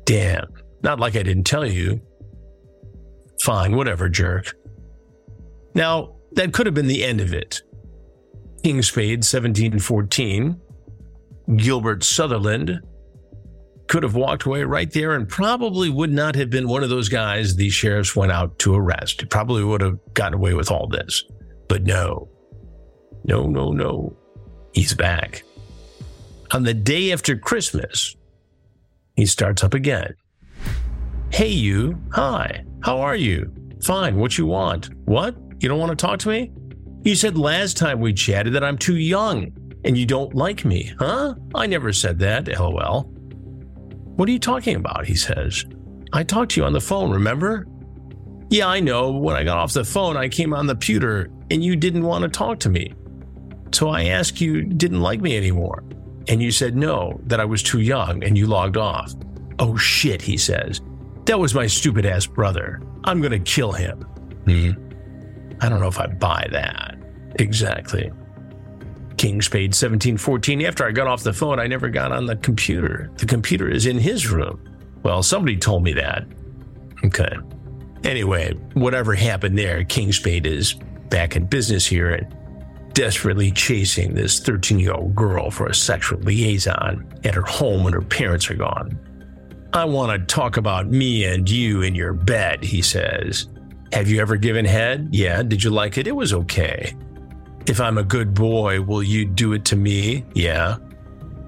Damn, 0.06 0.46
not 0.82 1.00
like 1.00 1.16
I 1.16 1.22
didn't 1.22 1.44
tell 1.44 1.66
you. 1.66 2.00
Fine, 3.42 3.76
whatever, 3.76 4.08
jerk. 4.08 4.54
Now, 5.74 6.16
that 6.32 6.52
could 6.52 6.66
have 6.66 6.74
been 6.74 6.86
the 6.86 7.04
end 7.04 7.20
of 7.20 7.32
it. 7.32 7.62
King 8.62 8.82
Spade, 8.82 9.20
1714. 9.20 10.60
Gilbert 11.56 12.04
Sutherland 12.04 12.80
could 13.88 14.02
have 14.04 14.14
walked 14.14 14.44
away 14.44 14.62
right 14.62 14.92
there 14.92 15.14
and 15.14 15.28
probably 15.28 15.90
would 15.90 16.12
not 16.12 16.36
have 16.36 16.48
been 16.48 16.68
one 16.68 16.84
of 16.84 16.90
those 16.90 17.08
guys 17.08 17.56
the 17.56 17.68
sheriffs 17.70 18.14
went 18.14 18.30
out 18.30 18.56
to 18.60 18.74
arrest. 18.74 19.20
He 19.20 19.26
probably 19.26 19.64
would 19.64 19.80
have 19.80 19.98
gotten 20.14 20.34
away 20.34 20.54
with 20.54 20.70
all 20.70 20.86
this. 20.86 21.24
But 21.68 21.82
no. 21.82 22.28
No, 23.24 23.46
no, 23.46 23.72
no. 23.72 24.16
He's 24.72 24.94
back. 24.94 25.42
On 26.52 26.62
the 26.62 26.74
day 26.74 27.12
after 27.12 27.36
Christmas, 27.36 28.14
he 29.16 29.26
starts 29.26 29.64
up 29.64 29.74
again. 29.74 30.14
Hey, 31.32 31.48
you. 31.48 31.96
Hi. 32.12 32.64
How 32.82 33.00
are 33.00 33.14
you? 33.14 33.52
Fine. 33.84 34.16
What 34.16 34.36
you 34.36 34.46
want? 34.46 34.90
What? 35.04 35.36
You 35.60 35.68
don't 35.68 35.78
want 35.78 35.90
to 35.90 35.96
talk 35.96 36.18
to 36.20 36.28
me? 36.28 36.50
You 37.04 37.14
said 37.14 37.38
last 37.38 37.76
time 37.76 38.00
we 38.00 38.12
chatted 38.12 38.52
that 38.54 38.64
I'm 38.64 38.76
too 38.76 38.96
young 38.96 39.52
and 39.84 39.96
you 39.96 40.06
don't 40.06 40.34
like 40.34 40.64
me, 40.64 40.92
huh? 40.98 41.34
I 41.54 41.66
never 41.66 41.92
said 41.92 42.18
that, 42.18 42.48
lol. 42.48 43.02
What 44.16 44.28
are 44.28 44.32
you 44.32 44.40
talking 44.40 44.74
about? 44.74 45.06
He 45.06 45.14
says. 45.14 45.64
I 46.12 46.24
talked 46.24 46.50
to 46.52 46.60
you 46.60 46.66
on 46.66 46.72
the 46.72 46.80
phone, 46.80 47.12
remember? 47.12 47.66
Yeah, 48.50 48.66
I 48.66 48.80
know. 48.80 49.12
When 49.12 49.36
I 49.36 49.44
got 49.44 49.56
off 49.56 49.72
the 49.72 49.84
phone, 49.84 50.16
I 50.16 50.28
came 50.28 50.52
on 50.52 50.66
the 50.66 50.74
pewter 50.74 51.30
and 51.50 51.62
you 51.64 51.76
didn't 51.76 52.02
want 52.02 52.22
to 52.24 52.28
talk 52.28 52.58
to 52.60 52.68
me. 52.68 52.92
So 53.72 53.88
I 53.88 54.06
asked 54.06 54.40
you, 54.40 54.64
didn't 54.64 55.00
like 55.00 55.20
me 55.20 55.36
anymore. 55.36 55.84
And 56.26 56.42
you 56.42 56.50
said 56.50 56.76
no, 56.76 57.20
that 57.26 57.38
I 57.38 57.44
was 57.44 57.62
too 57.62 57.80
young 57.80 58.24
and 58.24 58.36
you 58.36 58.46
logged 58.46 58.76
off. 58.76 59.14
Oh 59.60 59.76
shit, 59.76 60.20
he 60.20 60.36
says. 60.36 60.80
That 61.30 61.38
was 61.38 61.54
my 61.54 61.68
stupid 61.68 62.06
ass 62.06 62.26
brother. 62.26 62.82
I'm 63.04 63.20
going 63.20 63.30
to 63.30 63.38
kill 63.38 63.70
him. 63.70 64.00
Hmm. 64.46 64.72
I 65.60 65.68
don't 65.68 65.78
know 65.78 65.86
if 65.86 66.00
I 66.00 66.08
buy 66.08 66.48
that. 66.50 66.98
Exactly. 67.36 68.10
King 69.16 69.40
Spade 69.40 69.70
1714. 69.70 70.62
After 70.62 70.84
I 70.84 70.90
got 70.90 71.06
off 71.06 71.22
the 71.22 71.32
phone, 71.32 71.60
I 71.60 71.68
never 71.68 71.88
got 71.88 72.10
on 72.10 72.26
the 72.26 72.34
computer. 72.34 73.12
The 73.18 73.26
computer 73.26 73.70
is 73.70 73.86
in 73.86 73.96
his 73.96 74.28
room. 74.28 74.60
Well, 75.04 75.22
somebody 75.22 75.56
told 75.56 75.84
me 75.84 75.92
that. 75.92 76.26
Okay. 77.04 77.36
Anyway, 78.02 78.54
whatever 78.74 79.14
happened 79.14 79.56
there, 79.56 79.84
King 79.84 80.10
Spade 80.10 80.46
is 80.46 80.72
back 81.10 81.36
in 81.36 81.46
business 81.46 81.86
here 81.86 82.10
and 82.10 82.92
desperately 82.92 83.52
chasing 83.52 84.14
this 84.14 84.40
13 84.40 84.80
year 84.80 84.94
old 84.94 85.14
girl 85.14 85.52
for 85.52 85.68
a 85.68 85.74
sexual 85.76 86.18
liaison 86.22 87.06
at 87.22 87.34
her 87.36 87.42
home 87.42 87.84
when 87.84 87.92
her 87.92 88.02
parents 88.02 88.50
are 88.50 88.56
gone. 88.56 88.98
I 89.72 89.84
want 89.84 90.10
to 90.10 90.34
talk 90.34 90.56
about 90.56 90.88
me 90.88 91.24
and 91.24 91.48
you 91.48 91.82
in 91.82 91.94
your 91.94 92.12
bed, 92.12 92.64
he 92.64 92.82
says. 92.82 93.46
Have 93.92 94.08
you 94.08 94.20
ever 94.20 94.36
given 94.36 94.64
head? 94.64 95.08
Yeah. 95.12 95.42
Did 95.42 95.62
you 95.62 95.70
like 95.70 95.96
it? 95.96 96.06
It 96.06 96.16
was 96.16 96.32
okay. 96.32 96.94
If 97.66 97.80
I'm 97.80 97.98
a 97.98 98.02
good 98.02 98.34
boy, 98.34 98.80
will 98.80 99.02
you 99.02 99.24
do 99.24 99.52
it 99.52 99.64
to 99.66 99.76
me? 99.76 100.24
Yeah. 100.34 100.78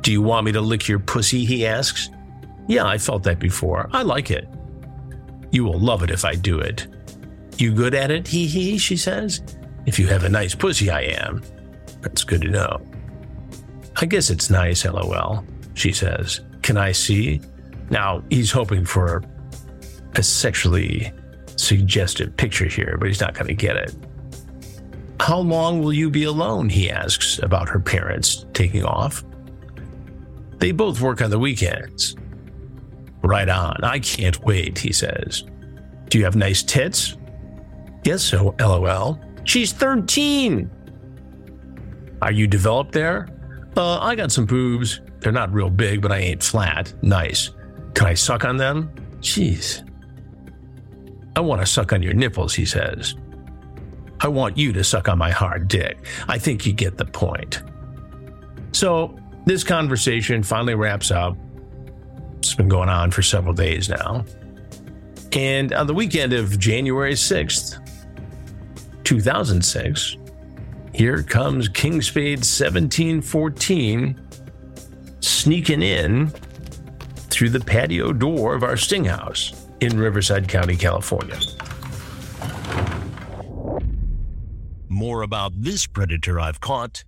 Do 0.03 0.13
you 0.13 0.23
want 0.23 0.45
me 0.47 0.53
to 0.53 0.61
lick 0.61 0.87
your 0.87 0.99
pussy? 1.01 1.45
He 1.45 1.67
asks. 1.67 2.11
Yeah, 2.69 2.87
I 2.87 2.99
felt 2.99 3.25
that 3.25 3.41
before. 3.41 3.89
I 3.93 4.03
like 4.03 4.31
it. 4.31 4.49
You 5.51 5.65
will 5.65 5.79
love 5.79 6.03
it 6.03 6.11
if 6.11 6.25
I 6.25 6.35
do 6.35 6.59
it. 6.59 6.87
You 7.59 7.73
good 7.73 7.95
at 7.95 8.11
it? 8.11 8.29
Hee 8.29 8.47
hee, 8.47 8.79
she 8.79 8.97
says. 8.97 9.43
If 9.87 9.99
you 9.99 10.07
have 10.07 10.25
a 10.25 10.29
nice 10.29 10.55
pussy, 10.55 10.91
I 10.91 11.03
am. 11.03 11.43
That's 12.03 12.25
good 12.25 12.43
to 12.43 12.49
know. 12.49 12.81
I 13.97 14.07
guess 14.07 14.31
it's 14.31 14.49
nice, 14.49 14.85
lol, 14.85 15.45
she 15.75 15.93
says. 15.93 16.41
Can 16.63 16.77
I 16.77 16.93
see? 16.93 17.41
Now, 17.91 18.23
he's 18.31 18.51
hoping 18.51 18.85
for 18.85 19.23
a 20.15 20.23
sexually 20.23 21.13
suggestive 21.57 22.37
picture 22.37 22.67
here, 22.67 22.97
but 22.99 23.09
he's 23.09 23.21
not 23.21 23.35
going 23.35 23.49
to 23.49 23.55
get 23.55 23.77
it. 23.77 23.95
How 25.21 25.39
long 25.39 25.81
will 25.81 25.93
you 25.93 26.11
be 26.11 26.25
alone? 26.25 26.69
He 26.69 26.91
asks 26.91 27.39
about 27.39 27.69
her 27.69 27.79
parents 27.79 28.45
taking 28.55 28.85
off. 28.85 29.25
They 30.59 30.73
both 30.73 31.01
work 31.01 31.23
on 31.23 31.31
the 31.31 31.39
weekends. 31.39 32.17
Right 33.23 33.49
on. 33.49 33.77
I 33.85 34.01
can't 34.01 34.43
wait, 34.45 34.79
he 34.79 34.93
says. 34.93 35.45
Do 36.09 36.19
you 36.19 36.25
have 36.25 36.35
nice 36.35 36.63
tits? 36.63 37.17
Yes, 38.05 38.23
so, 38.25 38.55
lol. 38.59 39.21
She's 39.45 39.73
13. 39.73 40.71
Are 42.21 42.33
you 42.33 42.47
developed 42.47 42.93
there? 42.93 43.29
Uh, 43.77 43.99
I 43.99 44.15
got 44.15 44.33
some 44.33 44.47
boobs. 44.47 45.01
They're 45.21 45.33
not 45.33 45.53
real 45.53 45.71
big, 45.71 46.03
but 46.03 46.13
I 46.13 46.19
ain't 46.19 46.43
flat. 46.43 46.93
Nice. 47.03 47.51
Can 47.95 48.07
I 48.07 48.15
suck 48.15 48.45
on 48.45 48.57
them? 48.57 48.91
Jeez. 49.21 49.89
I 51.37 51.41
want 51.41 51.61
to 51.61 51.67
suck 51.67 51.93
on 51.93 52.03
your 52.03 52.15
nipples, 52.15 52.55
he 52.55 52.65
says. 52.65 53.15
I 54.21 54.29
want 54.29 54.57
you 54.57 54.73
to 54.73 54.85
suck 54.85 55.09
on 55.09 55.19
my 55.19 55.31
hard 55.31 55.69
dick. 55.69 56.07
I 56.29 56.39
think 56.39 56.65
you 56.67 56.73
get 56.73 56.97
the 56.97 57.05
point. 57.05 57.63
So, 58.73 59.19
this 59.47 59.65
conversation 59.65 60.43
finally 60.43 60.75
wraps 60.75 61.11
up. 61.11 61.37
It's 62.39 62.55
been 62.55 62.69
going 62.69 62.89
on 62.89 63.11
for 63.11 63.23
several 63.23 63.55
days 63.55 63.89
now. 63.89 64.25
And 65.33 65.73
on 65.73 65.87
the 65.87 65.95
weekend 65.95 66.33
of 66.33 66.59
January 66.59 67.15
6th, 67.15 67.79
2006, 69.05 70.17
here 70.95 71.23
comes 71.23 71.69
King 71.69 72.03
Spade 72.03 72.39
1714 72.39 74.21
sneaking 75.21 75.83
in 75.83 76.33
through 77.43 77.51
the 77.51 77.59
patio 77.59 78.13
door 78.13 78.55
of 78.55 78.63
our 78.63 78.77
sting 78.77 79.05
house 79.05 79.67
in 79.81 79.99
Riverside 79.99 80.49
County, 80.49 80.77
California. 80.77 81.37
More 84.89 85.23
about 85.23 85.51
this 85.57 85.85
predator 85.89 86.39
I've 86.39 86.61
caught 86.61 87.03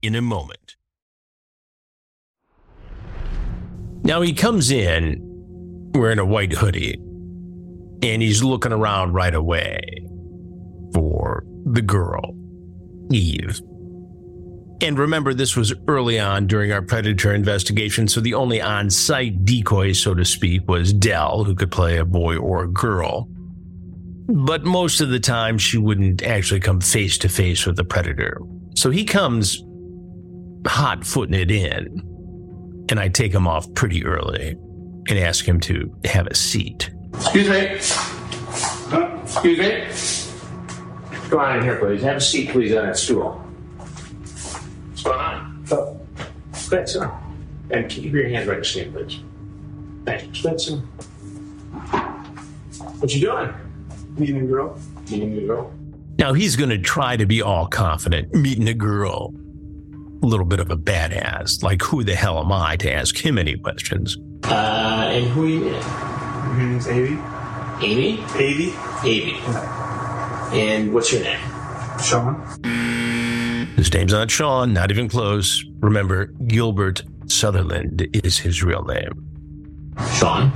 in 0.00 0.14
a 0.14 0.22
moment. 0.22 0.76
Now 4.04 4.20
he 4.20 4.32
comes 4.32 4.70
in 4.70 5.18
wearing 5.96 6.20
a 6.20 6.24
white 6.24 6.52
hoodie 6.52 6.94
and 8.04 8.22
he's 8.22 8.44
looking 8.44 8.70
around 8.72 9.14
right 9.14 9.34
away 9.34 9.80
for 10.94 11.42
the 11.64 11.82
girl, 11.82 12.36
Eve. 13.10 13.60
And 14.82 14.98
remember, 14.98 15.32
this 15.32 15.54
was 15.54 15.72
early 15.86 16.18
on 16.18 16.48
during 16.48 16.72
our 16.72 16.82
Predator 16.82 17.32
investigation, 17.32 18.08
so 18.08 18.20
the 18.20 18.34
only 18.34 18.60
on 18.60 18.90
site 18.90 19.44
decoy, 19.44 19.92
so 19.92 20.12
to 20.12 20.24
speak, 20.24 20.68
was 20.68 20.92
Del, 20.92 21.44
who 21.44 21.54
could 21.54 21.70
play 21.70 21.98
a 21.98 22.04
boy 22.04 22.36
or 22.36 22.64
a 22.64 22.68
girl. 22.68 23.28
But 24.26 24.64
most 24.64 25.00
of 25.00 25.10
the 25.10 25.20
time, 25.20 25.56
she 25.56 25.78
wouldn't 25.78 26.24
actually 26.24 26.58
come 26.58 26.80
face 26.80 27.16
to 27.18 27.28
face 27.28 27.64
with 27.64 27.76
the 27.76 27.84
predator. 27.84 28.40
So 28.74 28.90
he 28.90 29.04
comes 29.04 29.62
hot 30.66 31.06
footing 31.06 31.38
it 31.38 31.52
in, 31.52 32.02
and 32.88 32.98
I 32.98 33.08
take 33.08 33.32
him 33.32 33.46
off 33.46 33.72
pretty 33.74 34.04
early 34.04 34.56
and 35.08 35.18
ask 35.18 35.44
him 35.44 35.60
to 35.60 35.94
have 36.06 36.26
a 36.26 36.34
seat. 36.34 36.90
Excuse 37.14 37.48
me. 37.48 37.60
Excuse 39.22 39.58
me. 39.58 39.86
Come 41.28 41.38
on 41.38 41.58
in 41.58 41.62
here, 41.62 41.76
please. 41.76 42.02
Have 42.02 42.16
a 42.16 42.20
seat, 42.20 42.50
please, 42.50 42.74
on 42.74 42.86
that 42.86 42.96
stool. 42.96 43.40
What's 45.02 45.16
going 45.16 45.20
on? 45.20 45.64
Oh. 45.72 46.00
Go 46.70 46.76
ahead. 46.76 47.10
And 47.70 47.90
keep 47.90 48.12
your 48.12 48.28
hands 48.28 48.46
right 48.46 48.76
in 48.76 48.92
the 48.92 49.00
please. 49.00 49.20
Thanks. 50.04 50.42
Go 50.42 50.48
ahead, 50.50 50.60
sit. 50.60 50.78
What 53.00 53.12
you 53.12 53.20
doing? 53.20 53.52
Meeting 54.16 54.42
a 54.42 54.46
girl. 54.46 54.78
Meeting 55.10 55.36
a 55.38 55.40
girl. 55.46 55.72
Now 56.18 56.34
he's 56.34 56.54
going 56.54 56.70
to 56.70 56.78
try 56.78 57.16
to 57.16 57.26
be 57.26 57.42
all 57.42 57.66
confident, 57.66 58.32
meeting 58.32 58.68
a 58.68 58.74
girl. 58.74 59.34
A 60.22 60.26
little 60.26 60.46
bit 60.46 60.60
of 60.60 60.70
a 60.70 60.76
badass. 60.76 61.64
Like, 61.64 61.82
who 61.82 62.04
the 62.04 62.14
hell 62.14 62.38
am 62.38 62.52
I 62.52 62.76
to 62.76 62.92
ask 62.92 63.16
him 63.16 63.38
any 63.38 63.56
questions? 63.56 64.16
Uh, 64.44 65.10
and 65.12 65.26
who 65.26 65.44
are 65.44 65.48
you 65.48 65.60
meeting? 65.60 65.82
Her 65.82 66.64
name's 66.64 66.86
Avy. 66.86 67.18
Amy? 67.84 68.24
Avy. 68.36 68.72
Avy. 69.02 69.36
And 70.56 70.94
what's 70.94 71.12
your 71.12 71.22
name? 71.22 71.40
Sean. 72.00 73.20
His 73.76 73.92
name's 73.92 74.12
not 74.12 74.30
Sean, 74.30 74.72
not 74.72 74.90
even 74.90 75.08
close. 75.08 75.64
Remember, 75.80 76.26
Gilbert 76.46 77.02
Sutherland 77.26 78.06
is 78.24 78.38
his 78.38 78.62
real 78.62 78.84
name. 78.84 79.28
Sean. 80.14 80.52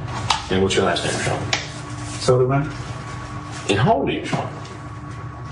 And 0.50 0.62
what's 0.62 0.76
your 0.76 0.84
last 0.84 1.04
name, 1.04 1.22
Sean? 1.22 1.52
Sutherland. 2.20 2.66
And 3.68 3.78
how 3.78 3.94
old 3.94 4.08
are 4.08 4.12
you, 4.12 4.25
Sean? 4.25 4.52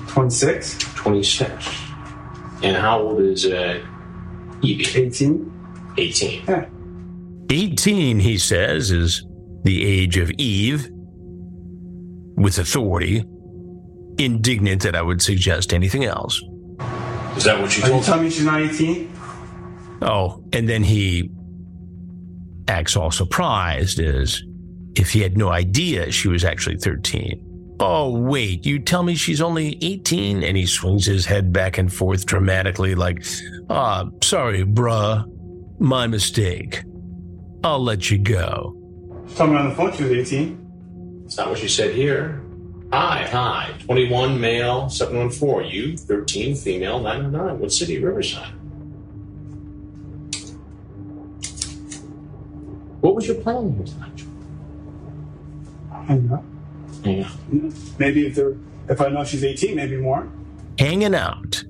26. 0.08 0.78
26. 0.78 1.68
And 2.62 2.76
how 2.76 3.00
old 3.00 3.20
is 3.20 3.46
uh, 3.46 3.80
Evie? 4.62 4.87
18. 5.06 5.52
18. 5.99 6.42
Yeah. 6.46 6.66
18, 7.50 8.20
he 8.20 8.38
says, 8.38 8.90
is 8.90 9.26
the 9.64 9.84
age 9.84 10.16
of 10.16 10.30
Eve, 10.32 10.88
with 12.37 12.58
authority, 12.58 13.25
indignant 14.18 14.82
that 14.82 14.96
I 14.96 15.02
would 15.02 15.20
suggest 15.23 15.73
anything 15.73 16.04
else. 16.04 16.42
Is 17.37 17.45
that 17.45 17.61
what 17.61 17.76
you 17.76 17.83
Are 17.83 17.87
you 17.87 17.93
told 17.93 18.05
telling 18.05 18.25
me 18.25 18.31
she's 18.31 18.45
not 18.45 18.61
18? 18.61 19.12
Oh, 20.03 20.43
and 20.53 20.69
then 20.69 20.83
he 20.83 21.31
acts 22.69 22.97
all 22.97 23.11
surprised 23.11 23.99
as 23.99 24.43
if 24.97 25.11
he 25.11 25.21
had 25.21 25.37
no 25.37 25.49
idea 25.50 26.11
she 26.12 26.29
was 26.29 26.45
actually 26.45 26.76
13. 26.76 27.76
Oh, 27.81 28.17
wait, 28.17 28.64
you 28.64 28.79
tell 28.79 29.03
me 29.03 29.17
she's 29.17 29.41
only 29.41 29.79
18? 29.83 30.45
And 30.45 30.57
he 30.57 30.64
swings 30.64 31.07
his 31.07 31.26
head 31.26 31.53
back 31.53 31.76
and 31.76 31.93
forth 31.93 32.25
dramatically, 32.25 32.95
like, 32.95 33.25
ah, 33.69 34.09
sorry, 34.23 34.64
bruh, 34.64 35.25
my 35.81 36.07
mistake. 36.07 36.85
I'll 37.64 37.83
let 37.83 38.11
you 38.11 38.19
go. 38.19 38.76
She 39.29 39.35
told 39.35 39.50
me 39.50 39.57
on 39.57 39.71
the 39.71 39.75
phone 39.75 39.93
she 39.93 40.05
was 40.05 40.12
18. 40.12 41.23
That's 41.23 41.38
not 41.38 41.50
what 41.50 41.62
you 41.62 41.69
said 41.69 41.95
here. 41.95 42.43
Hi, 42.94 43.26
hi. 43.28 43.74
21 43.86 44.40
male, 44.40 44.88
714. 44.88 45.68
You, 45.68 45.96
13 45.96 46.54
female, 46.54 47.00
909. 47.00 47.58
What 47.58 47.72
city? 47.72 47.98
Riverside. 47.98 48.52
What 53.00 53.16
was 53.16 53.26
your 53.26 53.34
plan 53.38 53.74
here 53.74 53.84
tonight? 53.84 54.22
Hang 56.06 56.32
up. 56.32 56.44
Yeah. 57.02 57.28
Maybe 57.98 58.28
if 58.28 58.36
they're, 58.36 58.54
if 58.88 59.00
I 59.00 59.08
know 59.08 59.24
she's 59.24 59.42
18, 59.42 59.74
maybe 59.74 59.96
more. 59.96 60.30
Hanging 60.78 61.16
out. 61.16 61.64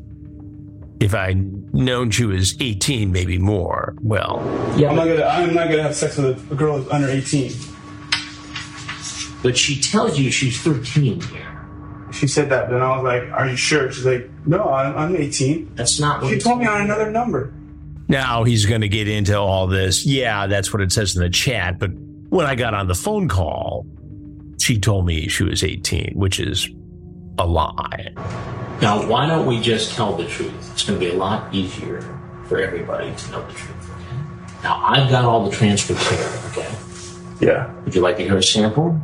If 1.01 1.15
I'd 1.15 1.73
known 1.73 2.11
she 2.11 2.27
was 2.27 2.55
18, 2.61 3.11
maybe 3.11 3.39
more, 3.39 3.95
well, 4.03 4.41
I'm 4.75 4.95
not 4.95 5.07
gonna. 5.07 5.25
I'm 5.25 5.55
not 5.55 5.71
gonna 5.71 5.85
have 5.85 5.97
sex 5.97 6.19
with 6.19 6.51
a, 6.51 6.53
a 6.53 6.57
girl 6.57 6.79
who's 6.79 6.93
under 6.93 7.09
18. 7.09 7.51
But 9.45 9.59
she 9.59 9.79
tells 9.79 10.19
you 10.19 10.31
she's 10.31 10.59
13 10.63 11.21
here. 11.21 11.67
She 12.13 12.27
said 12.27 12.49
that, 12.49 12.71
then 12.71 12.81
I 12.81 12.97
was 12.97 13.05
like, 13.05 13.31
"Are 13.31 13.47
you 13.47 13.57
sure?" 13.57 13.93
She's 13.93 14.07
like, 14.07 14.31
"No, 14.47 14.65
I'm, 14.65 14.97
I'm 14.97 15.17
18." 15.17 15.75
That's 15.75 16.01
not 16.01 16.23
what 16.23 16.33
She 16.33 16.39
told 16.39 16.61
me 16.61 16.67
on 16.67 16.81
another 16.81 17.11
number. 17.11 17.53
Now 18.09 18.45
he's 18.45 18.65
going 18.65 18.81
to 18.81 18.89
get 18.89 19.07
into 19.07 19.39
all 19.39 19.67
this. 19.67 20.07
Yeah, 20.07 20.47
that's 20.47 20.73
what 20.73 20.81
it 20.81 20.93
says 20.93 21.15
in 21.15 21.23
the 21.23 21.29
chat. 21.29 21.79
But 21.79 21.91
when 22.31 22.47
I 22.47 22.55
got 22.55 22.73
on 22.73 22.89
the 22.89 22.95
phone 22.95 23.29
call, 23.29 23.85
she 24.59 24.79
told 24.79 25.05
me 25.05 25.29
she 25.29 25.45
was 25.45 25.63
18, 25.63 26.13
which 26.15 26.41
is 26.41 26.67
a 27.39 27.47
lie. 27.47 28.15
Now, 28.81 29.07
why 29.07 29.27
don't 29.27 29.45
we 29.45 29.61
just 29.61 29.95
tell 29.95 30.17
the 30.17 30.27
truth? 30.27 30.73
It's 30.73 30.85
going 30.85 30.99
to 30.99 31.05
be 31.07 31.13
a 31.13 31.19
lot 31.19 31.55
easier 31.55 32.01
for 32.47 32.61
everybody 32.61 33.15
to 33.15 33.31
know 33.31 33.47
the 33.47 33.53
truth. 33.53 33.91
Okay? 33.91 34.63
Now, 34.63 34.83
I've 34.83 35.11
got 35.11 35.27
all 35.27 35.45
the 35.45 35.55
transcripts 35.55 36.09
here. 36.09 36.41
Okay. 36.51 36.75
Yeah. 37.41 37.75
Would 37.83 37.95
you 37.95 38.01
like 38.01 38.17
to 38.17 38.23
hear 38.23 38.39
a 38.39 38.43
sample? 38.43 38.99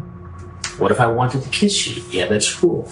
What 0.81 0.91
if 0.91 0.99
I 0.99 1.07
wanted 1.07 1.43
to 1.43 1.49
kiss 1.51 1.87
you? 1.87 2.03
Yeah, 2.11 2.27
that's 2.27 2.53
cool. 2.55 2.85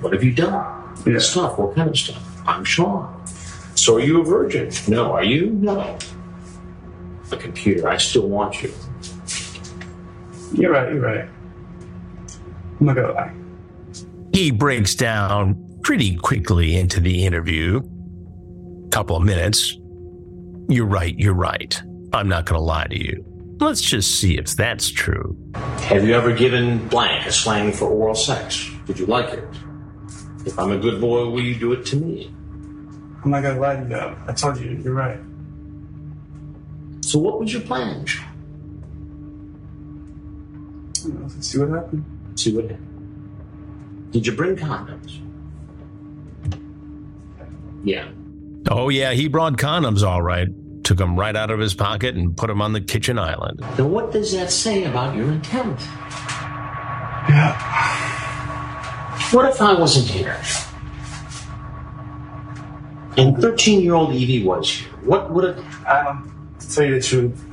What 0.00 0.12
have 0.12 0.22
you 0.22 0.32
done? 0.34 0.94
Yeah. 1.06 1.18
Stuff. 1.18 1.58
What 1.58 1.74
kind 1.74 1.88
of 1.88 1.96
stuff? 1.96 2.22
I'm 2.46 2.64
Sean. 2.64 3.26
So 3.74 3.96
are 3.96 4.00
you 4.00 4.20
a 4.20 4.24
virgin? 4.24 4.70
No. 4.86 5.12
Are 5.12 5.24
you? 5.24 5.46
No. 5.46 5.98
A 7.32 7.36
computer. 7.36 7.88
I 7.88 7.96
still 7.96 8.28
want 8.28 8.62
you. 8.62 8.72
You're 10.52 10.72
right. 10.72 10.92
You're 10.92 11.00
right. 11.00 11.28
I'm 12.78 12.86
not 12.86 12.96
gonna 12.96 13.12
lie. 13.12 13.34
He 14.34 14.50
breaks 14.50 14.94
down 14.94 15.80
pretty 15.82 16.16
quickly 16.16 16.76
into 16.76 17.00
the 17.00 17.24
interview. 17.24 17.80
Couple 18.90 19.16
of 19.16 19.22
minutes. 19.22 19.76
You're 20.68 20.86
right. 20.86 21.18
You're 21.18 21.34
right. 21.34 21.80
I'm 22.12 22.28
not 22.28 22.46
going 22.46 22.58
to 22.58 22.64
lie 22.64 22.86
to 22.86 22.98
you. 22.98 23.24
Let's 23.60 23.82
just 23.82 24.18
see 24.18 24.38
if 24.38 24.56
that's 24.56 24.88
true. 24.88 25.36
Have 25.54 26.04
you 26.04 26.14
ever 26.14 26.32
given 26.32 26.88
blank 26.88 27.26
a 27.26 27.32
slang 27.32 27.72
for 27.72 27.88
oral 27.88 28.14
sex? 28.14 28.70
Did 28.86 28.98
you 28.98 29.04
like 29.04 29.34
it? 29.34 29.44
If 30.46 30.58
I'm 30.58 30.72
a 30.72 30.78
good 30.78 30.98
boy, 30.98 31.28
will 31.28 31.42
you 31.42 31.54
do 31.54 31.72
it 31.74 31.84
to 31.86 31.96
me? 31.96 32.32
I'm 33.22 33.30
not 33.30 33.42
gonna 33.42 33.60
lie 33.60 33.76
to 33.76 33.86
you. 33.86 34.16
I 34.26 34.32
told 34.32 34.58
you. 34.58 34.80
You're 34.82 34.94
right. 34.94 35.20
So 37.02 37.18
what 37.18 37.38
was 37.38 37.52
your 37.52 37.60
plan? 37.60 38.06
I 38.08 38.22
don't 41.02 41.20
know, 41.20 41.26
Let's 41.26 41.48
see 41.48 41.58
what 41.58 41.68
happened. 41.68 42.04
See 42.36 42.56
what 42.56 42.64
happened. 42.70 44.10
Did 44.12 44.26
you 44.26 44.32
bring 44.32 44.56
condoms? 44.56 45.20
Yeah. 47.84 48.08
Oh, 48.70 48.88
yeah, 48.88 49.12
he 49.12 49.28
brought 49.28 49.54
condoms 49.54 50.02
all 50.02 50.22
right. 50.22 50.48
Took 50.90 50.98
them 50.98 51.16
right 51.16 51.36
out 51.36 51.52
of 51.52 51.60
his 51.60 51.72
pocket 51.72 52.16
and 52.16 52.36
put 52.36 52.48
them 52.48 52.60
on 52.60 52.72
the 52.72 52.80
kitchen 52.80 53.16
island. 53.16 53.60
Then 53.76 53.92
what 53.92 54.10
does 54.10 54.32
that 54.32 54.50
say 54.50 54.82
about 54.82 55.14
your 55.14 55.30
intent? 55.30 55.78
Yeah. 57.28 57.56
What 59.30 59.48
if 59.48 59.62
I 59.62 59.74
wasn't 59.74 60.08
here? 60.08 60.36
And 63.16 63.40
13 63.40 63.82
year 63.82 63.94
old 63.94 64.12
Evie 64.12 64.42
was 64.42 64.68
here. 64.68 64.90
What 65.04 65.30
would 65.30 65.44
it. 65.44 65.64
I 65.86 66.02
don't. 66.02 66.58
To 66.58 66.74
tell 66.74 66.84
you 66.84 66.96
the 66.96 67.06
truth, 67.06 67.44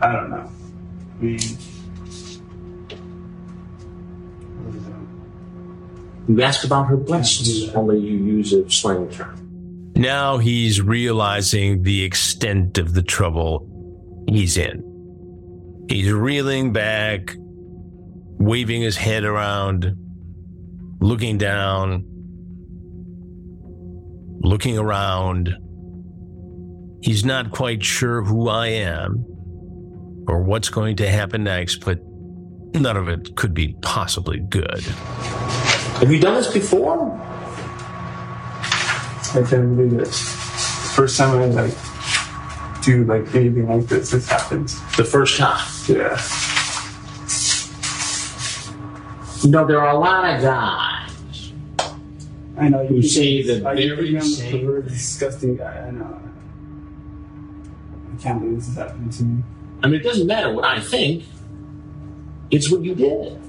I 0.00 0.12
don't 0.12 0.30
know. 0.30 0.48
I 1.18 1.24
mean, 1.24 1.40
You 6.28 6.40
ask 6.42 6.64
about 6.64 6.84
her 6.84 6.96
breasts, 6.96 7.68
only 7.74 7.98
you 7.98 8.16
use 8.16 8.52
a 8.52 8.70
slang 8.70 9.08
term. 9.08 9.39
Now 10.00 10.38
he's 10.38 10.80
realizing 10.80 11.82
the 11.82 12.04
extent 12.04 12.78
of 12.78 12.94
the 12.94 13.02
trouble 13.02 13.68
he's 14.26 14.56
in. 14.56 15.84
He's 15.90 16.10
reeling 16.10 16.72
back, 16.72 17.36
waving 18.38 18.80
his 18.80 18.96
head 18.96 19.24
around, 19.24 19.94
looking 21.02 21.36
down, 21.36 22.06
looking 24.40 24.78
around. 24.78 25.54
He's 27.02 27.26
not 27.26 27.50
quite 27.50 27.84
sure 27.84 28.24
who 28.24 28.48
I 28.48 28.68
am 28.68 29.26
or 30.26 30.42
what's 30.42 30.70
going 30.70 30.96
to 30.96 31.10
happen 31.10 31.44
next, 31.44 31.84
but 31.84 31.98
none 32.72 32.96
of 32.96 33.10
it 33.10 33.36
could 33.36 33.52
be 33.52 33.76
possibly 33.82 34.38
good. 34.38 34.80
Have 34.80 36.10
you 36.10 36.18
done 36.18 36.36
this 36.36 36.50
before? 36.50 37.20
I 39.34 39.42
can't 39.48 39.76
believe 39.76 40.00
it. 40.00 40.08
First 40.08 41.16
time 41.18 41.38
I 41.38 41.44
like 41.46 41.74
do 42.82 43.04
like 43.04 43.34
anything 43.34 43.68
like 43.68 43.86
this, 43.86 44.10
this 44.10 44.28
happens. 44.28 44.74
The 44.96 45.04
first 45.04 45.38
time. 45.38 45.66
Yeah. 45.88 46.18
You 49.42 49.50
know, 49.50 49.66
there 49.66 49.80
are 49.80 49.94
a 49.94 49.98
lot 49.98 50.34
of 50.34 50.42
guys 50.42 51.00
I 52.60 52.68
know 52.68 52.86
who 52.86 53.00
say 53.02 53.42
the 53.42 53.66
I 53.66 53.72
you 53.72 53.96
very 53.96 54.08
think 54.12 54.18
I'm 54.18 54.26
a 54.26 54.30
same. 54.30 54.66
perverted, 54.66 54.92
disgusting 54.92 55.56
guy. 55.56 55.86
I 55.86 55.90
know. 55.92 56.20
I 58.12 58.22
can't 58.22 58.40
believe 58.40 58.56
this 58.58 58.68
is 58.68 58.76
happening 58.76 59.08
to 59.08 59.22
me. 59.24 59.42
I 59.82 59.86
mean, 59.86 60.00
it 60.00 60.02
doesn't 60.02 60.26
matter 60.26 60.52
what 60.52 60.64
I 60.66 60.78
think, 60.80 61.24
it's 62.50 62.70
what 62.70 62.82
you 62.82 62.94
did. 62.94 63.40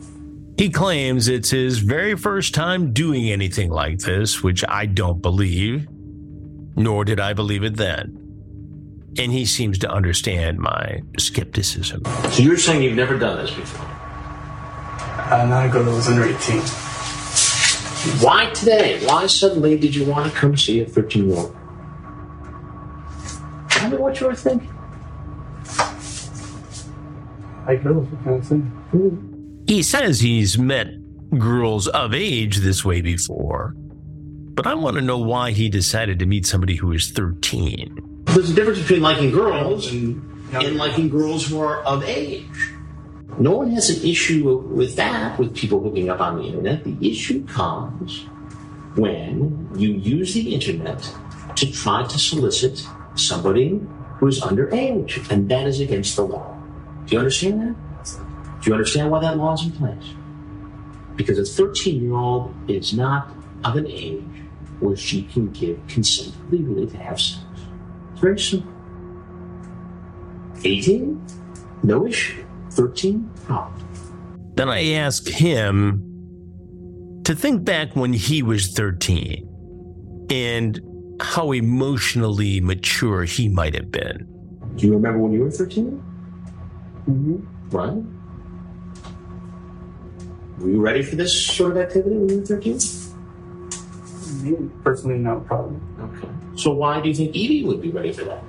He 0.62 0.69
claims 0.69 1.28
it's 1.28 1.50
his 1.50 1.80
very 1.80 2.15
first 2.15 2.54
time 2.54 2.93
doing 2.93 3.32
anything 3.32 3.71
like 3.71 3.97
this, 3.97 4.43
which 4.43 4.63
I 4.69 4.86
don't 4.86 5.19
believe, 5.19 5.88
nor 6.76 7.04
did 7.04 7.19
I 7.19 7.34
believe 7.34 7.63
it 7.63 7.78
then. 7.78 8.15
And 9.17 9.32
he 9.32 9.43
seems 9.43 9.80
to 9.80 9.89
understand 9.89 10.60
my 10.60 11.02
skepticism. 11.17 12.04
So 12.30 12.43
you're 12.43 12.60
saying 12.60 12.84
you've 12.84 12.95
never 12.95 13.17
done 13.17 13.38
this 13.38 13.50
before? 13.50 13.88
Uh, 15.34 15.47
not 15.50 15.65
a 15.65 15.69
girl 15.69 15.84
that 15.84 15.95
was 15.95 16.08
under 16.08 16.26
18. 16.26 16.62
Why 18.24 18.52
today? 18.52 19.04
Why 19.08 19.26
suddenly 19.26 19.80
did 19.80 19.95
you 19.95 20.06
want 20.06 20.32
to 20.32 20.38
come 20.38 20.56
see 20.56 20.82
a 20.82 20.86
13 20.86 21.28
year 21.28 21.39
old? 21.39 21.56
Tell 23.67 23.89
me 23.89 23.97
what 23.97 24.19
you 24.19 24.28
were 24.28 24.36
thinking. 24.36 24.69
I 27.65 27.78
girls, 27.78 28.08
what 28.10 28.24
kind 28.24 28.36
of 28.36 28.47
thing? 28.47 29.30
He 29.71 29.84
says 29.84 30.19
he's 30.19 30.57
met 30.57 30.89
girls 31.39 31.88
of 31.88 32.13
age 32.13 32.57
this 32.57 32.84
way 32.84 32.99
before, 32.99 33.73
but 33.77 34.67
I 34.67 34.73
want 34.73 34.97
to 34.97 35.01
know 35.01 35.17
why 35.17 35.51
he 35.51 35.69
decided 35.69 36.19
to 36.19 36.25
meet 36.25 36.45
somebody 36.45 36.75
who 36.75 36.91
is 36.91 37.12
13. 37.12 38.25
There's 38.25 38.49
a 38.49 38.53
difference 38.53 38.79
between 38.79 39.01
liking 39.01 39.31
girls 39.31 39.89
and, 39.89 40.21
and 40.51 40.75
liking 40.75 41.07
girls 41.07 41.47
who 41.47 41.62
are 41.62 41.81
of 41.84 42.03
age. 42.03 42.73
No 43.39 43.51
one 43.51 43.71
has 43.71 43.89
an 43.89 44.05
issue 44.05 44.57
with 44.57 44.97
that, 44.97 45.39
with 45.39 45.55
people 45.55 45.81
hooking 45.81 46.10
up 46.10 46.19
on 46.19 46.39
the 46.39 46.43
internet. 46.43 46.84
The 46.84 46.97
issue 47.10 47.47
comes 47.47 48.25
when 48.95 49.69
you 49.77 49.93
use 49.93 50.34
the 50.34 50.53
internet 50.53 51.10
to 51.55 51.71
try 51.71 52.05
to 52.05 52.19
solicit 52.19 52.86
somebody 53.15 53.79
who 54.17 54.27
is 54.27 54.41
underage, 54.41 55.31
and 55.31 55.47
that 55.49 55.65
is 55.65 55.79
against 55.79 56.17
the 56.17 56.23
law. 56.23 56.57
Do 57.05 57.15
you 57.15 57.19
understand 57.19 57.62
that? 57.62 57.90
Do 58.62 58.69
you 58.69 58.74
understand 58.74 59.10
why 59.10 59.19
that 59.21 59.38
law 59.38 59.54
is 59.54 59.63
in 59.63 59.71
place? 59.71 60.13
Because 61.15 61.39
a 61.39 61.45
13 61.45 62.04
year 62.04 62.13
old 62.13 62.54
is 62.69 62.93
not 62.93 63.36
of 63.63 63.76
an 63.76 63.88
age 63.88 64.24
where 64.80 64.95
she 64.95 65.24
can 65.24 65.52
give 65.52 65.80
consent 65.88 66.36
legally 66.52 66.88
to 66.88 66.97
have 66.97 67.19
sex. 67.19 67.43
It's 68.12 68.21
very 68.21 68.39
simple. 68.39 68.71
18? 70.63 71.26
No 71.84 72.06
issue. 72.06 72.45
13? 72.71 73.30
Problem. 73.45 73.88
Then 74.54 74.69
I 74.69 74.93
asked 74.93 75.28
him 75.28 77.21
to 77.24 77.36
think 77.36 77.63
back 77.63 77.95
when 77.95 78.13
he 78.13 78.43
was 78.43 78.74
13 78.74 80.28
and 80.30 80.80
how 81.19 81.52
emotionally 81.52 82.62
mature 82.62 83.24
he 83.24 83.50
might 83.50 83.74
have 83.76 83.91
been. 83.91 84.28
Do 84.76 84.88
you 84.88 84.93
remember 84.93 85.19
when 85.19 85.34
you 85.34 85.41
were 85.41 85.52
13? 85.52 86.04
Mm-hmm. 87.10 87.76
Right? 87.76 88.20
Were 90.62 90.69
you 90.69 90.80
ready 90.80 91.02
for 91.02 91.15
this 91.15 91.34
sort 91.34 91.71
of 91.71 91.78
activity 91.78 92.17
when 92.17 92.30
you 92.30 92.39
were 92.39 92.45
13? 92.45 92.80
Me, 94.43 94.69
personally, 94.84 95.17
no 95.17 95.39
problem. 95.39 95.82
Okay. 96.00 96.30
So 96.56 96.71
why 96.71 97.02
do 97.02 97.10
you 97.10 97.15
think 97.15 97.36
Evie 97.36 97.63
would 97.63 97.82
be 97.82 97.89
ready 97.89 98.13
for 98.13 98.26
that? 98.26 98.43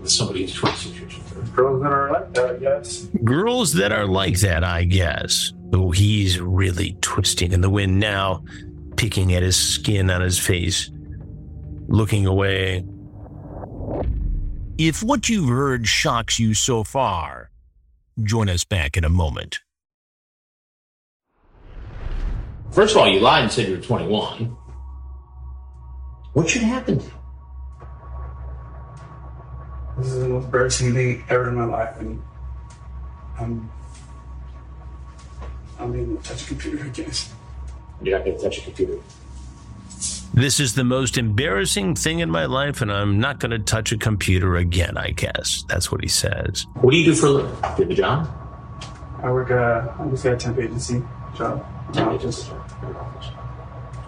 With 0.00 0.10
somebody 0.10 0.42
who's 0.42 0.54
26 0.54 0.98
years 0.98 1.14
old. 1.36 1.54
Girls 1.54 1.82
that 1.82 1.92
are 1.92 2.12
like 2.12 2.34
that, 2.34 2.50
I 2.50 2.56
guess. 2.58 3.06
Girls 3.24 3.72
that 3.74 3.90
are 3.90 4.06
like 4.06 4.40
that, 4.40 4.64
I 4.64 4.84
guess. 4.84 5.52
Oh, 5.72 5.90
he's 5.90 6.38
really 6.38 6.96
twisting 7.00 7.52
in 7.52 7.62
the 7.62 7.70
wind 7.70 7.98
now, 7.98 8.44
picking 8.96 9.32
at 9.34 9.42
his 9.42 9.56
skin 9.56 10.10
on 10.10 10.20
his 10.20 10.38
face, 10.38 10.90
looking 11.88 12.26
away. 12.26 12.84
If 14.76 15.02
what 15.02 15.28
you've 15.28 15.48
heard 15.48 15.86
shocks 15.86 16.38
you 16.38 16.52
so 16.52 16.84
far, 16.84 17.50
join 18.22 18.50
us 18.50 18.64
back 18.64 18.96
in 18.96 19.04
a 19.04 19.08
moment. 19.08 19.60
First 22.74 22.96
of 22.96 23.02
all, 23.02 23.08
you 23.08 23.20
lied 23.20 23.44
and 23.44 23.52
said 23.52 23.68
you 23.68 23.76
were 23.76 23.80
21. 23.80 24.56
What 26.32 26.48
should 26.50 26.62
happen 26.62 26.98
to 26.98 27.04
you? 27.04 27.12
This 29.96 30.08
is 30.08 30.20
the 30.22 30.28
most 30.28 30.44
embarrassing 30.46 30.92
thing 30.92 31.24
ever 31.28 31.50
in 31.50 31.54
my 31.54 31.66
life, 31.66 32.00
and 32.00 32.20
I'm 33.38 33.70
I'm 35.78 35.94
able 35.94 36.16
to 36.16 36.22
touch 36.28 36.42
a 36.42 36.46
computer 36.48 36.84
again. 36.84 37.12
You're 38.02 38.18
not 38.18 38.24
going 38.24 38.36
to 38.38 38.42
touch 38.42 38.58
a 38.58 38.62
computer. 38.62 38.98
This 40.32 40.58
is 40.58 40.74
the 40.74 40.82
most 40.82 41.16
embarrassing 41.16 41.94
thing 41.94 42.18
in 42.18 42.28
my 42.28 42.46
life, 42.46 42.80
and 42.80 42.90
I'm 42.90 43.20
not 43.20 43.38
going 43.38 43.52
to 43.52 43.60
touch 43.60 43.92
a 43.92 43.96
computer 43.96 44.56
again, 44.56 44.96
I 44.96 45.10
guess. 45.10 45.64
That's 45.68 45.92
what 45.92 46.02
he 46.02 46.08
says. 46.08 46.66
What 46.80 46.90
do 46.90 46.96
you 46.96 47.04
do 47.04 47.14
for 47.14 47.26
a 47.26 47.30
living? 47.30 47.54
Do 47.54 47.68
you 47.68 47.84
have 47.84 47.90
a 47.90 47.94
job? 47.94 49.20
I 49.22 49.30
work 49.30 49.52
uh, 49.52 49.92
I 49.96 50.08
just 50.08 50.24
got 50.24 50.32
a 50.32 50.36
temp 50.36 50.58
agency 50.58 51.00
job. 51.36 51.64
Agency 51.90 52.18
just 52.22 52.50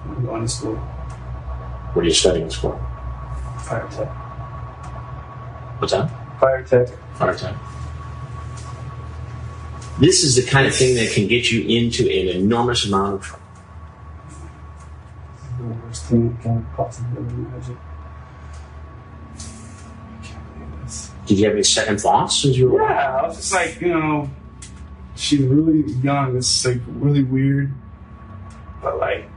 I'm 0.05 0.25
going 0.25 0.43
to 0.43 0.49
school, 0.49 0.77
What 0.77 2.03
are 2.03 2.09
you 2.09 2.15
studying 2.15 2.45
in 2.47 2.51
school? 2.51 2.79
fire 3.61 3.89
tech, 3.91 4.09
What's 5.81 5.93
that? 5.93 6.11
fire 6.41 6.63
tech. 6.63 6.89
Fire 7.17 7.35
tech. 7.35 7.55
This 9.99 10.23
is 10.25 10.37
the 10.37 10.45
kind 10.51 10.67
of 10.67 10.75
thing 10.75 10.95
that 10.97 11.11
can 11.13 11.27
get 11.27 11.51
you 11.51 11.63
into 11.67 12.03
an 12.05 12.29
enormous 12.37 12.85
amount 12.87 13.15
of 13.15 13.23
trouble. 13.23 13.43
The 15.59 15.65
worst 15.87 16.05
thing 16.05 16.37
I 16.39 16.43
can 16.43 16.67
possibly 16.77 17.19
imagine. 17.23 17.79
I 19.35 20.25
can't 20.27 20.55
believe 20.59 20.83
this. 20.85 21.11
Did 21.27 21.39
you 21.39 21.45
have 21.47 21.55
any 21.55 21.63
second 21.63 22.01
thoughts 22.01 22.45
as 22.45 22.59
you 22.59 22.69
were? 22.71 22.83
Yeah, 22.83 23.17
I 23.17 23.27
was 23.27 23.37
just 23.37 23.53
like, 23.55 23.81
you 23.81 23.89
know, 23.89 24.31
she's 25.27 25.43
really 25.43 25.91
young. 26.03 26.37
It's 26.37 26.65
like 26.65 26.81
really 26.87 27.25
weird. 27.25 27.73
But 28.83 28.99
like, 28.99 29.29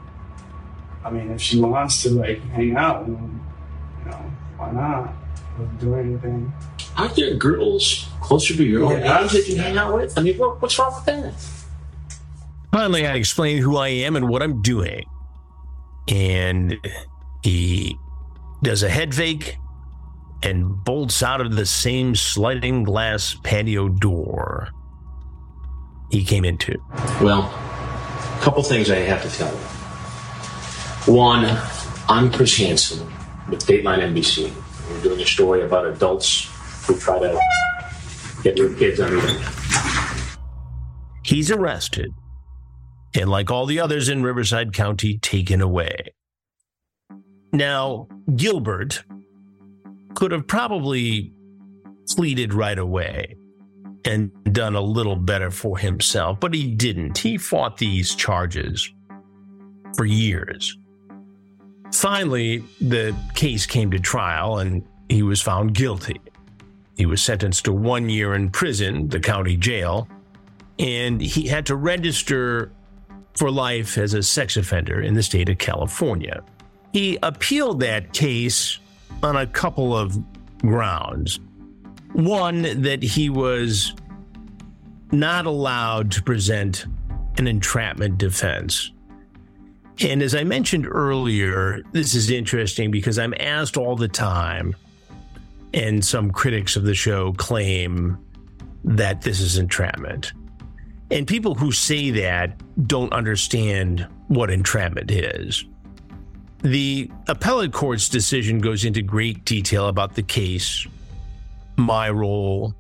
I 1.04 1.10
mean, 1.10 1.32
if 1.32 1.42
she 1.42 1.60
wants 1.60 2.04
to 2.04 2.12
like 2.12 2.42
hang 2.50 2.76
out, 2.76 3.08
with 3.08 3.18
you 3.18 4.12
know, 4.12 4.32
why 4.58 4.72
not? 4.72 5.14
Doesn't 5.58 5.80
do 5.80 5.96
anything. 5.96 6.54
Aren't 6.96 7.16
there 7.16 7.34
girls 7.36 8.08
closer 8.22 8.56
to 8.56 8.64
your 8.64 8.86
own 8.86 9.00
Yeah. 9.00 9.24
age 9.24 9.32
that 9.32 9.48
you 9.48 9.58
hang 9.58 9.78
out 9.78 9.94
with? 9.96 10.18
I 10.18 10.22
mean, 10.22 10.38
what, 10.38 10.62
what's 10.62 10.78
wrong 10.78 10.94
with 10.96 11.06
that? 11.06 11.34
Finally, 12.72 13.08
I 13.08 13.16
explain 13.16 13.58
who 13.58 13.78
I 13.78 13.88
am 13.90 14.16
and 14.16 14.30
what 14.30 14.44
I'm 14.44 14.62
doing. 14.62 15.06
And 16.08 16.78
he 17.44 17.98
does 18.64 18.84
a 18.84 18.90
head 18.90 19.14
fake 19.16 19.58
and 20.44 20.84
bolts 20.86 21.22
out 21.24 21.42
of 21.42 21.56
the 21.56 21.66
same 21.66 22.16
sliding 22.16 22.84
glass 22.84 23.36
patio 23.44 23.90
door 23.90 24.70
he 26.10 26.24
came 26.24 26.46
into. 26.46 26.78
Well, 27.22 27.44
a 27.44 28.40
couple 28.42 28.64
things 28.64 28.90
I 28.90 28.98
have 29.00 29.22
to 29.24 29.30
tell 29.30 29.52
you. 29.52 29.60
One, 31.14 31.46
I'm 32.08 32.32
Chris 32.32 32.58
Hansen 32.58 33.06
with 33.50 33.66
Dateline 33.66 34.00
NBC. 34.00 34.52
We're 34.90 35.02
doing 35.02 35.22
a 35.22 35.26
story 35.26 35.64
about 35.64 35.86
adults 35.86 36.50
who 36.86 36.98
try 36.98 37.20
to 37.20 37.40
get 38.44 38.56
their 38.56 38.74
kids 38.74 39.00
on 39.00 39.12
the 39.12 39.20
internet. 39.20 39.54
He's 41.24 41.52
arrested 41.52 42.12
and, 43.14 43.30
like 43.30 43.52
all 43.52 43.66
the 43.66 43.80
others 43.80 44.10
in 44.10 44.24
Riverside 44.24 44.74
County, 44.74 45.18
taken 45.20 45.62
away. 45.62 46.14
Now, 47.54 48.08
Gilbert 48.36 49.04
could 50.16 50.32
have 50.32 50.48
probably 50.48 51.34
pleaded 52.08 52.54
right 52.54 52.78
away 52.78 53.36
and 54.06 54.32
done 54.54 54.76
a 54.76 54.82
little 54.82 55.16
better 55.16 55.52
for 55.52 55.78
himself, 55.78 56.40
but 56.40 56.54
he 56.54 56.68
didn't. 56.74 57.18
He 57.18 57.38
fought 57.38 57.78
these 57.78 58.16
charges 58.16 58.92
for 59.96 60.06
years. 60.06 60.78
Finally, 61.92 62.64
the 62.80 63.16
case 63.34 63.66
came 63.66 63.92
to 63.92 64.00
trial 64.00 64.60
and 64.60 64.84
he 65.10 65.24
was 65.24 65.42
found 65.42 65.74
guilty. 65.74 66.22
He 66.96 67.06
was 67.06 67.22
sentenced 67.22 67.66
to 67.66 67.74
one 67.74 68.10
year 68.10 68.36
in 68.36 68.50
prison, 68.50 69.08
the 69.08 69.20
county 69.20 69.58
jail, 69.58 70.08
and 70.78 71.22
he 71.22 71.48
had 71.48 71.66
to 71.68 71.76
register 71.76 72.72
for 73.36 73.50
life 73.50 73.98
as 73.98 74.14
a 74.14 74.22
sex 74.22 74.58
offender 74.58 75.02
in 75.02 75.14
the 75.14 75.24
state 75.24 75.50
of 75.50 75.58
California. 75.58 76.44
He 76.94 77.18
appealed 77.24 77.80
that 77.82 78.14
case 78.14 78.80
on 79.24 79.36
a 79.36 79.48
couple 79.48 79.96
of 79.96 80.18
grounds. 80.62 81.40
One, 82.14 82.82
that 82.82 83.04
he 83.04 83.30
was 83.30 83.94
not 85.12 85.46
allowed 85.46 86.12
to 86.12 86.24
present 86.24 86.86
an 87.38 87.48
entrapment 87.48 88.18
defense. 88.18 88.92
And 90.02 90.22
as 90.22 90.36
I 90.36 90.44
mentioned 90.44 90.88
earlier, 90.88 91.82
this 91.92 92.16
is 92.16 92.30
interesting 92.30 92.92
because 92.92 93.20
I'm 93.20 93.34
asked 93.40 93.78
all 93.78 93.96
the 93.96 94.08
time, 94.08 94.76
and 95.74 96.04
some 96.04 96.32
critics 96.32 96.76
of 96.76 96.84
the 96.84 96.94
show 96.94 97.34
claim 97.34 98.18
that 98.84 99.22
this 99.22 99.40
is 99.40 99.58
entrapment. 99.58 100.34
And 101.12 101.28
people 101.28 101.56
who 101.56 101.72
say 101.72 102.12
that 102.12 102.62
don't 102.88 103.12
understand 103.14 104.08
what 104.28 104.50
entrapment 104.50 105.12
is. 105.12 105.66
The 106.62 107.10
appellate 107.28 107.74
court's 107.74 108.10
decision 108.10 108.60
goes 108.60 108.86
into 108.86 109.02
great 109.02 109.44
detail 109.46 109.88
about 109.88 110.16
the 110.16 110.24
case, 110.24 110.86
my 111.80 112.10
role, 112.10 112.76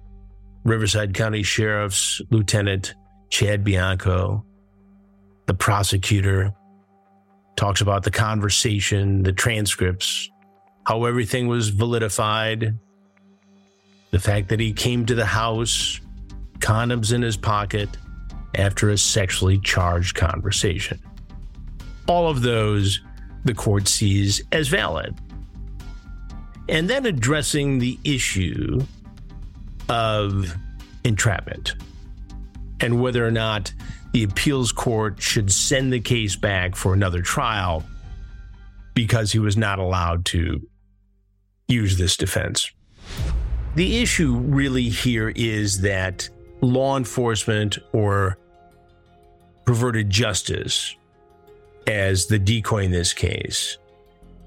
Riverside 0.63 1.13
County 1.13 1.43
Sheriff's 1.43 2.21
Lieutenant 2.29 2.93
Chad 3.29 3.63
Bianco, 3.63 4.45
The 5.47 5.53
prosecutor 5.53 6.53
talks 7.55 7.81
about 7.81 8.03
the 8.03 8.11
conversation, 8.11 9.23
the 9.23 9.31
transcripts, 9.31 10.29
how 10.85 11.05
everything 11.05 11.47
was 11.47 11.71
validified, 11.71 12.77
the 14.11 14.19
fact 14.19 14.49
that 14.49 14.59
he 14.59 14.73
came 14.73 15.05
to 15.05 15.15
the 15.15 15.25
house, 15.25 15.99
condoms 16.59 17.13
in 17.13 17.21
his 17.21 17.37
pocket 17.37 17.89
after 18.55 18.89
a 18.89 18.97
sexually 18.97 19.59
charged 19.59 20.15
conversation. 20.15 20.99
All 22.07 22.27
of 22.27 22.41
those 22.41 23.01
the 23.45 23.53
court 23.53 23.87
sees 23.87 24.43
as 24.51 24.67
valid. 24.67 25.15
And 26.69 26.89
then 26.89 27.05
addressing 27.05 27.79
the 27.79 27.97
issue 28.03 28.79
of 29.89 30.55
entrapment 31.03 31.73
and 32.79 33.01
whether 33.01 33.25
or 33.25 33.31
not 33.31 33.73
the 34.13 34.23
appeals 34.23 34.71
court 34.71 35.21
should 35.21 35.51
send 35.51 35.91
the 35.91 35.99
case 35.99 36.35
back 36.35 36.75
for 36.75 36.93
another 36.93 37.21
trial 37.21 37.83
because 38.93 39.31
he 39.31 39.39
was 39.39 39.57
not 39.57 39.79
allowed 39.79 40.25
to 40.25 40.61
use 41.67 41.97
this 41.97 42.17
defense. 42.17 42.71
The 43.75 44.01
issue 44.01 44.35
really 44.35 44.89
here 44.89 45.29
is 45.29 45.81
that 45.81 46.29
law 46.61 46.97
enforcement 46.97 47.77
or 47.93 48.37
perverted 49.65 50.09
justice, 50.09 50.95
as 51.87 52.25
the 52.25 52.39
decoy 52.39 52.83
in 52.83 52.91
this 52.91 53.13
case, 53.13 53.77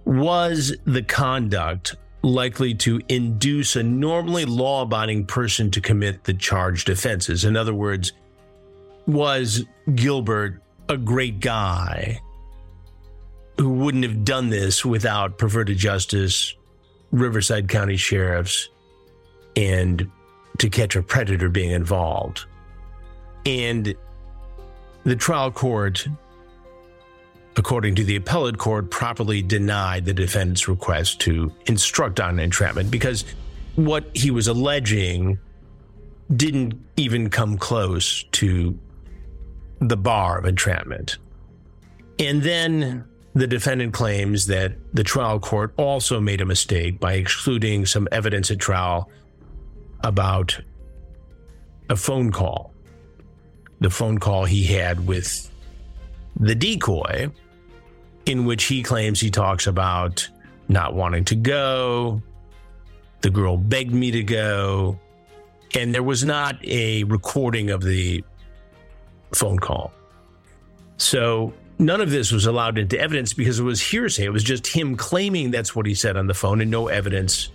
was 0.05 0.77
the 0.85 1.03
conduct 1.03 1.97
likely 2.23 2.75
to 2.75 3.01
induce 3.09 3.77
a 3.77 3.83
normally 3.83 4.45
law 4.45 4.83
abiding 4.83 5.27
person 5.27 5.71
to 5.73 5.81
commit 5.81 6.25
the 6.25 6.35
charged 6.35 6.89
offenses? 6.89 7.45
In 7.45 7.57
other 7.57 7.75
words, 7.75 8.13
was 9.07 9.65
Gilbert 9.95 10.63
a 10.89 10.97
great 10.97 11.41
guy 11.41 12.21
who 13.59 13.71
wouldn't 13.71 14.05
have 14.05 14.25
done 14.25 14.51
this 14.51 14.85
without 14.85 15.39
perverted 15.39 15.77
justice, 15.77 16.55
Riverside 17.11 17.69
County 17.69 17.97
sheriffs, 17.97 18.69
and 19.57 20.11
to 20.59 20.71
catch 20.71 20.97
a 20.97 21.03
predator 21.03 21.49
being 21.49 21.71
involved? 21.71 22.47
And 23.45 23.95
the 25.05 25.17
trial 25.17 25.51
court, 25.51 26.07
according 27.57 27.95
to 27.97 28.05
the 28.05 28.17
appellate 28.17 28.59
court, 28.59 28.91
properly 28.91 29.43
denied 29.43 30.05
the 30.05 30.15
defendant's 30.15 30.69
request 30.69 31.21
to 31.21 31.53
instruct 31.67 32.21
on 32.21 32.39
entrapment 32.39 32.91
because 32.91 33.25
what 33.77 34.05
he 34.15 34.31
was 34.31 34.49
alleging 34.49 35.39
didn't 36.35 36.75
even 36.97 37.29
come 37.31 37.59
close 37.59 38.25
to 38.33 38.79
the 39.81 39.97
bar 39.97 40.39
of 40.39 40.45
entrapment. 40.45 41.19
And 42.19 42.43
then 42.43 43.05
the 43.35 43.47
defendant 43.47 43.93
claims 43.95 44.47
that 44.47 44.73
the 44.95 45.05
trial 45.05 45.41
court 45.41 45.73
also 45.77 46.21
made 46.21 46.41
a 46.41 46.47
mistake 46.47 47.01
by 47.01 47.15
excluding 47.15 47.87
some 47.87 48.07
evidence 48.13 48.51
at 48.51 48.59
trial 48.59 49.11
about 50.05 50.61
a 51.89 51.97
phone 51.97 52.31
call. 52.31 52.73
The 53.81 53.91
phone 53.91 54.19
call 54.19 54.45
he 54.45 54.65
had 54.65 55.07
with 55.07 55.51
the 56.39 56.55
decoy, 56.55 57.31
in 58.27 58.45
which 58.45 58.65
he 58.65 58.83
claims 58.83 59.21
he 59.21 59.31
talks 59.31 59.67
about 59.67 60.29
not 60.69 60.95
wanting 60.95 61.25
to 61.27 61.35
go. 61.35 62.23
The 63.21 63.31
girl 63.31 63.57
begged 63.57 63.93
me 63.93 64.11
to 64.11 64.23
go. 64.23 64.99
And 65.75 65.95
there 65.95 66.03
was 66.03 66.25
not 66.25 66.57
a 66.65 67.05
recording 67.05 67.71
of 67.71 67.83
the 67.83 68.25
phone 69.35 69.59
call. 69.59 69.93
So 70.99 71.55
none 71.79 72.01
of 72.01 72.11
this 72.11 72.31
was 72.31 72.47
allowed 72.47 72.79
into 72.79 72.99
evidence 72.99 73.33
because 73.33 73.59
it 73.59 73.65
was 73.65 73.81
hearsay. 73.81 74.25
It 74.25 74.33
was 74.33 74.45
just 74.45 74.67
him 74.67 74.97
claiming 74.97 75.51
that's 75.51 75.75
what 75.75 75.87
he 75.87 75.95
said 75.95 76.17
on 76.17 76.27
the 76.27 76.35
phone 76.35 76.61
and 76.61 76.71
no 76.71 76.89
evidence 76.89 77.49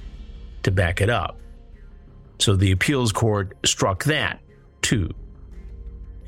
to 0.64 0.72
back 0.72 1.02
it 1.02 1.10
up. 1.10 1.38
So 2.40 2.56
the 2.56 2.72
appeals 2.72 3.12
court 3.12 3.56
struck 3.66 4.04
that 4.06 4.40
too. 4.82 5.10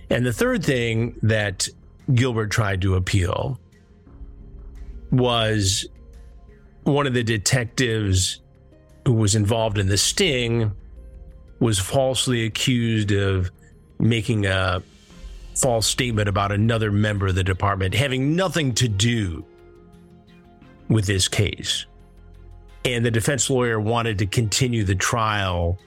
And 0.10 0.26
the 0.26 0.34
third 0.34 0.64
thing 0.64 1.18
that 1.24 1.68
Gilbert 2.14 2.50
tried 2.50 2.82
to 2.82 2.96
appeal 2.96 3.60
was 5.12 5.88
one 6.84 7.08
of 7.08 7.14
the 7.14 7.24
detectives 7.24 8.42
who 9.06 9.14
was 9.14 9.36
involved 9.36 9.78
in 9.78 9.88
the 9.88 9.98
sting 9.98 10.72
was 11.60 11.80
falsely 11.80 12.46
accused 12.46 13.12
of 13.12 13.52
making 14.00 14.46
a 14.46 14.82
false 15.56 15.88
statement 15.88 16.30
about 16.30 16.52
another 16.52 16.92
member 16.92 17.28
of 17.28 17.36
the 17.36 17.44
department 17.44 17.94
having 17.94 18.36
nothing 18.36 18.74
to 18.74 18.88
do 18.88 19.44
with 20.88 21.06
this 21.06 21.28
case. 21.28 21.86
And 22.86 23.06
the 23.06 23.12
defense 23.12 23.50
lawyer 23.50 23.80
wanted 23.80 24.18
to 24.20 24.26
continue 24.26 24.84
the 24.84 24.96
trial 24.96 25.78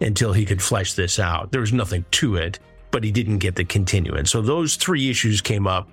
until 0.00 0.32
he 0.32 0.44
could 0.44 0.60
flesh 0.60 0.94
this 0.94 1.18
out. 1.18 1.52
There 1.52 1.60
was 1.60 1.72
nothing 1.72 2.04
to 2.12 2.36
it, 2.36 2.58
but 2.90 3.04
he 3.04 3.12
didn't 3.12 3.38
get 3.38 3.54
the 3.54 3.64
continuance. 3.64 4.30
So 4.30 4.42
those 4.42 4.76
three 4.76 5.10
issues 5.10 5.40
came 5.40 5.66
up, 5.66 5.88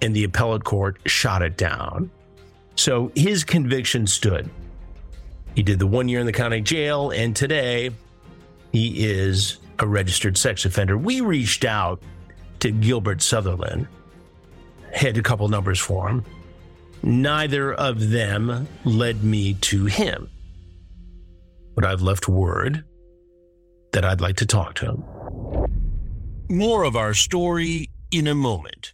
and 0.00 0.14
the 0.14 0.24
appellate 0.24 0.64
court 0.64 0.98
shot 1.06 1.42
it 1.42 1.56
down. 1.56 2.10
So 2.76 3.10
his 3.14 3.42
conviction 3.44 4.06
stood. 4.06 4.48
He 5.54 5.62
did 5.62 5.78
the 5.78 5.86
one 5.86 6.08
year 6.08 6.20
in 6.20 6.26
the 6.26 6.32
county 6.32 6.60
jail, 6.60 7.10
and 7.10 7.34
today 7.34 7.90
he 8.72 9.06
is 9.06 9.58
a 9.78 9.86
registered 9.86 10.36
sex 10.36 10.64
offender. 10.64 10.96
We 10.96 11.22
reached 11.22 11.64
out 11.64 12.02
to 12.60 12.70
Gilbert 12.70 13.22
Sutherland, 13.22 13.88
had 14.92 15.16
a 15.16 15.22
couple 15.22 15.48
numbers 15.48 15.80
for 15.80 16.08
him. 16.08 16.24
Neither 17.02 17.72
of 17.72 18.10
them 18.10 18.68
led 18.84 19.22
me 19.22 19.54
to 19.54 19.86
him. 19.86 20.30
But 21.74 21.84
I've 21.84 22.02
left 22.02 22.28
word 22.28 22.84
that 23.92 24.04
I'd 24.04 24.20
like 24.20 24.36
to 24.36 24.46
talk 24.46 24.74
to 24.76 24.86
him. 24.86 25.04
More 26.48 26.84
of 26.84 26.96
our 26.96 27.14
story 27.14 27.90
in 28.10 28.26
a 28.26 28.34
moment. 28.34 28.92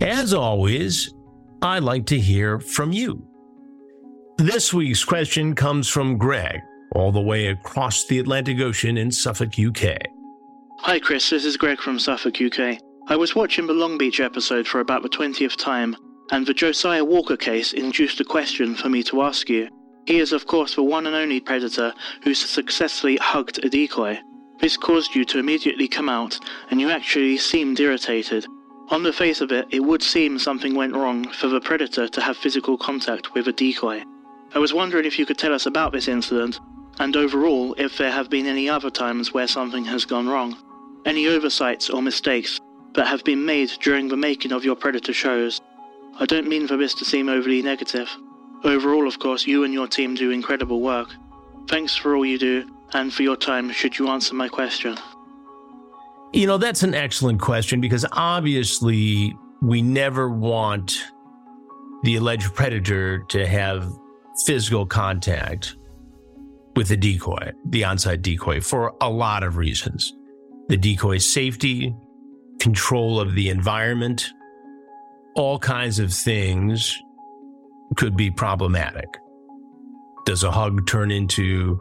As 0.00 0.32
always, 0.32 1.12
I 1.60 1.78
like 1.78 2.06
to 2.06 2.18
hear 2.18 2.58
from 2.58 2.90
you. 2.90 3.22
This 4.38 4.72
week's 4.72 5.04
question 5.04 5.54
comes 5.54 5.88
from 5.88 6.16
Greg, 6.16 6.58
all 6.94 7.12
the 7.12 7.20
way 7.20 7.48
across 7.48 8.06
the 8.06 8.18
Atlantic 8.18 8.60
Ocean 8.60 8.96
in 8.96 9.10
Suffolk, 9.10 9.58
UK. 9.58 9.98
Hi, 10.78 10.98
Chris. 11.00 11.28
This 11.28 11.44
is 11.44 11.58
Greg 11.58 11.80
from 11.80 11.98
Suffolk, 11.98 12.40
UK. 12.40 12.78
I 13.08 13.16
was 13.16 13.34
watching 13.34 13.66
the 13.66 13.74
Long 13.74 13.98
Beach 13.98 14.20
episode 14.20 14.66
for 14.66 14.80
about 14.80 15.02
the 15.02 15.10
20th 15.10 15.56
time, 15.56 15.94
and 16.30 16.46
the 16.46 16.54
Josiah 16.54 17.04
Walker 17.04 17.36
case 17.36 17.74
induced 17.74 18.20
a 18.20 18.24
question 18.24 18.74
for 18.74 18.88
me 18.88 19.02
to 19.02 19.20
ask 19.20 19.50
you. 19.50 19.68
He 20.06 20.18
is, 20.18 20.32
of 20.32 20.46
course, 20.46 20.76
the 20.76 20.82
one 20.82 21.06
and 21.06 21.14
only 21.14 21.40
predator 21.40 21.92
who 22.22 22.32
successfully 22.32 23.18
hugged 23.18 23.62
a 23.62 23.68
decoy. 23.68 24.18
This 24.60 24.78
caused 24.78 25.14
you 25.14 25.26
to 25.26 25.38
immediately 25.38 25.88
come 25.88 26.08
out, 26.08 26.38
and 26.70 26.80
you 26.80 26.88
actually 26.88 27.36
seemed 27.36 27.78
irritated. 27.80 28.46
On 28.90 29.04
the 29.04 29.12
face 29.12 29.40
of 29.40 29.52
it, 29.52 29.68
it 29.70 29.80
would 29.80 30.02
seem 30.02 30.38
something 30.38 30.74
went 30.74 30.96
wrong 30.96 31.28
for 31.28 31.46
the 31.46 31.60
predator 31.60 32.08
to 32.08 32.20
have 32.20 32.36
physical 32.36 32.76
contact 32.76 33.34
with 33.34 33.46
a 33.46 33.52
decoy. 33.52 34.02
I 34.52 34.58
was 34.58 34.74
wondering 34.74 35.04
if 35.04 35.16
you 35.16 35.26
could 35.26 35.38
tell 35.38 35.54
us 35.54 35.66
about 35.66 35.92
this 35.92 36.08
incident, 36.08 36.58
and 36.98 37.16
overall, 37.16 37.74
if 37.78 37.96
there 37.96 38.10
have 38.10 38.28
been 38.28 38.46
any 38.46 38.68
other 38.68 38.90
times 38.90 39.32
where 39.32 39.46
something 39.46 39.84
has 39.84 40.04
gone 40.04 40.28
wrong 40.28 40.56
any 41.06 41.26
oversights 41.26 41.88
or 41.88 42.02
mistakes 42.02 42.60
that 42.94 43.06
have 43.06 43.24
been 43.24 43.44
made 43.44 43.70
during 43.80 44.08
the 44.08 44.16
making 44.16 44.52
of 44.52 44.64
your 44.64 44.76
Predator 44.76 45.12
shows. 45.12 45.60
I 46.18 46.26
don't 46.26 46.48
mean 46.48 46.66
for 46.66 46.76
this 46.76 46.94
to 46.94 47.04
seem 47.04 47.28
overly 47.28 47.62
negative. 47.62 48.10
Overall, 48.64 49.06
of 49.08 49.18
course, 49.18 49.46
you 49.46 49.64
and 49.64 49.72
your 49.72 49.86
team 49.86 50.14
do 50.14 50.30
incredible 50.30 50.80
work. 50.80 51.08
Thanks 51.68 51.96
for 51.96 52.14
all 52.14 52.26
you 52.26 52.38
do 52.38 52.70
and 52.92 53.12
for 53.12 53.22
your 53.22 53.36
time, 53.36 53.70
should 53.70 53.98
you 53.98 54.08
answer 54.08 54.34
my 54.34 54.48
question. 54.48 54.98
You 56.32 56.46
know, 56.46 56.58
that's 56.58 56.82
an 56.82 56.94
excellent 56.94 57.40
question 57.40 57.80
because 57.80 58.06
obviously 58.12 59.34
we 59.62 59.82
never 59.82 60.30
want 60.30 60.96
the 62.04 62.16
alleged 62.16 62.54
predator 62.54 63.24
to 63.28 63.46
have 63.46 63.92
physical 64.46 64.86
contact 64.86 65.76
with 66.76 66.88
the 66.88 66.96
decoy, 66.96 67.52
the 67.66 67.82
onside 67.82 68.22
decoy, 68.22 68.60
for 68.60 68.94
a 69.00 69.10
lot 69.10 69.42
of 69.42 69.56
reasons 69.56 70.14
the 70.68 70.76
decoy's 70.76 71.26
safety, 71.26 71.92
control 72.60 73.18
of 73.18 73.34
the 73.34 73.48
environment, 73.48 74.30
all 75.34 75.58
kinds 75.58 75.98
of 75.98 76.12
things 76.12 76.96
could 77.96 78.16
be 78.16 78.30
problematic. 78.30 79.08
Does 80.26 80.44
a 80.44 80.50
hug 80.52 80.86
turn 80.86 81.10
into 81.10 81.80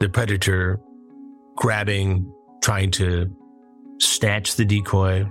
the 0.00 0.08
predator 0.08 0.80
grabbing, 1.54 2.32
trying 2.62 2.90
to 2.92 3.30
snatch 4.02 4.56
the 4.56 4.64
decoy? 4.64 5.26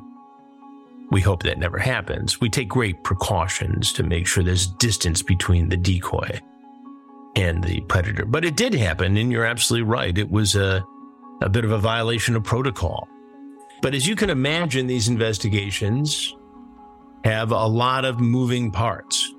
We 1.12 1.22
hope 1.22 1.44
that 1.44 1.58
never 1.58 1.78
happens. 1.78 2.40
We 2.40 2.50
take 2.50 2.70
great 2.70 3.04
precautions 3.04 3.92
to 3.94 4.04
make 4.04 4.28
sure 4.28 4.44
there's 4.44 4.68
distance 4.68 5.22
between 5.22 5.70
the 5.70 5.78
decoy 5.78 6.40
and 7.36 7.64
the 7.64 7.82
predator. 7.82 8.26
But 8.26 8.46
it 8.46 8.56
did 8.56 8.74
happen, 8.74 9.18
and 9.18 9.32
you're 9.32 9.46
absolutely 9.46 9.90
right. 9.90 10.18
It 10.18 10.32
was 10.32 10.56
a 10.56 10.84
a 11.42 11.50
bit 11.50 11.66
of 11.66 11.72
a 11.72 11.78
violation 11.78 12.36
of 12.36 12.44
protocol. 12.44 13.08
But 13.82 13.96
as 13.96 14.08
you 14.08 14.16
can 14.16 14.30
imagine, 14.30 14.86
these 14.86 15.08
investigations 15.08 16.36
have 17.24 17.52
a 17.52 17.66
lot 17.66 18.06
of 18.06 18.20
moving 18.20 18.72
parts. 18.72 19.34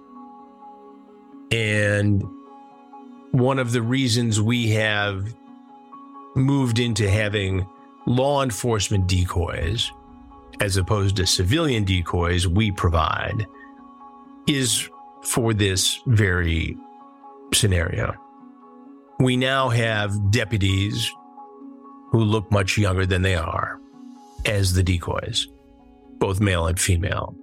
And 1.52 2.24
one 3.30 3.58
of 3.58 3.72
the 3.72 3.82
reasons 3.82 4.40
we 4.40 4.70
have 4.70 5.32
moved 6.34 6.78
into 6.78 7.08
having 7.08 7.66
law 8.06 8.42
enforcement 8.42 9.06
decoys 9.06 9.90
as 10.60 10.76
opposed 10.76 11.16
to 11.16 11.26
civilian 11.26 11.84
decoys 11.84 12.46
we 12.46 12.70
provide 12.70 13.46
is 14.46 14.88
for 15.24 15.54
this 15.54 16.00
very 16.06 16.76
scenario. 17.54 18.14
We 19.18 19.36
now 19.36 19.68
have 19.68 20.30
deputies 20.30 21.10
who 22.10 22.20
look 22.20 22.50
much 22.50 22.76
younger 22.76 23.06
than 23.06 23.22
they 23.22 23.36
are 23.36 23.80
as 24.44 24.74
the 24.74 24.82
decoys, 24.82 25.48
both 26.18 26.40
male 26.40 26.66
and 26.66 26.78
female. 26.78 27.34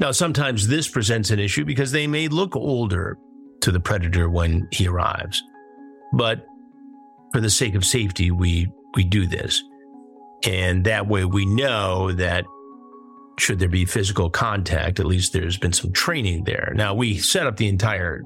Now, 0.00 0.12
sometimes 0.12 0.68
this 0.68 0.88
presents 0.88 1.30
an 1.30 1.38
issue 1.38 1.64
because 1.64 1.92
they 1.92 2.06
may 2.06 2.28
look 2.28 2.54
older 2.54 3.18
to 3.62 3.72
the 3.72 3.80
predator 3.80 4.28
when 4.30 4.68
he 4.70 4.86
arrives. 4.86 5.42
But 6.12 6.46
for 7.32 7.40
the 7.40 7.50
sake 7.50 7.74
of 7.74 7.84
safety, 7.84 8.30
we, 8.30 8.70
we 8.94 9.04
do 9.04 9.26
this. 9.26 9.62
And 10.44 10.84
that 10.84 11.08
way 11.08 11.24
we 11.24 11.46
know 11.46 12.12
that 12.12 12.44
should 13.38 13.58
there 13.58 13.68
be 13.68 13.84
physical 13.84 14.30
contact, 14.30 15.00
at 15.00 15.06
least 15.06 15.32
there's 15.32 15.58
been 15.58 15.72
some 15.72 15.92
training 15.92 16.44
there. 16.44 16.72
Now, 16.74 16.94
we 16.94 17.18
set 17.18 17.46
up 17.46 17.56
the 17.56 17.68
entire 17.68 18.22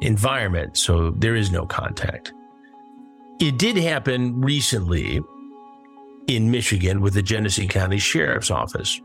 environment, 0.00 0.76
so 0.76 1.10
there 1.10 1.36
is 1.36 1.50
no 1.50 1.64
contact. 1.64 2.32
It 3.40 3.58
did 3.58 3.76
happen 3.76 4.40
recently 4.40 5.20
in 6.26 6.50
Michigan 6.50 7.00
with 7.00 7.14
the 7.14 7.22
Genesee 7.22 7.66
County 7.66 7.98
Sheriff's 7.98 8.50
Office. 8.50 9.00